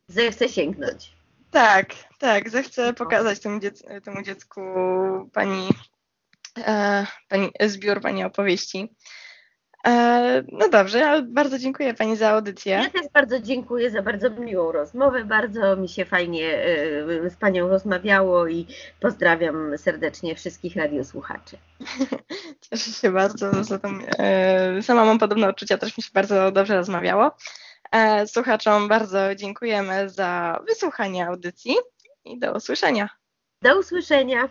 Zechce 0.09 0.49
sięgnąć. 0.49 1.12
Tak, 1.51 1.87
tak, 2.19 2.51
zechce 2.51 2.95
pokazać 2.95 3.41
temu, 3.41 3.61
dziec 3.61 3.83
temu 4.05 4.23
dziecku 4.23 4.61
pani, 5.33 5.69
e, 6.59 7.07
pani 7.29 7.51
zbiór, 7.61 8.01
pani 8.01 8.25
opowieści. 8.25 8.97
E, 9.85 10.45
no 10.53 10.69
dobrze, 10.69 10.99
ja 10.99 11.23
bardzo 11.23 11.59
dziękuję 11.59 11.95
Pani 11.95 12.17
za 12.17 12.31
audycję. 12.31 12.73
Ja 12.73 12.91
też 12.91 13.12
bardzo 13.12 13.41
dziękuję 13.41 13.91
za 13.91 14.03
bardzo 14.03 14.31
miłą 14.31 14.73
rozmowę. 14.73 15.25
Bardzo 15.25 15.77
mi 15.77 15.89
się 15.89 16.05
fajnie 16.05 16.59
e, 17.25 17.31
z 17.31 17.37
Panią 17.37 17.69
rozmawiało 17.69 18.47
i 18.47 18.67
pozdrawiam 19.01 19.79
serdecznie 19.79 20.35
wszystkich 20.35 20.77
radiosłuchaczy. 20.77 21.59
Cieszę 22.71 22.91
się 22.91 23.11
bardzo 23.11 23.65
za 23.65 23.79
tą. 23.79 23.89
E, 24.19 24.83
sama 24.83 25.05
mam 25.05 25.19
podobne 25.19 25.49
odczucia, 25.49 25.79
też 25.79 25.97
mi 25.97 26.03
się 26.03 26.11
bardzo 26.15 26.53
dobrze 26.53 26.77
rozmawiało. 26.77 27.31
Słuchaczom 28.27 28.89
bardzo 28.89 29.35
dziękujemy 29.35 30.09
za 30.09 30.61
wysłuchanie 30.67 31.27
audycji 31.27 31.75
i 32.25 32.39
do 32.39 32.53
usłyszenia. 32.53 33.09
Do 33.62 33.79
usłyszenia. 33.79 34.49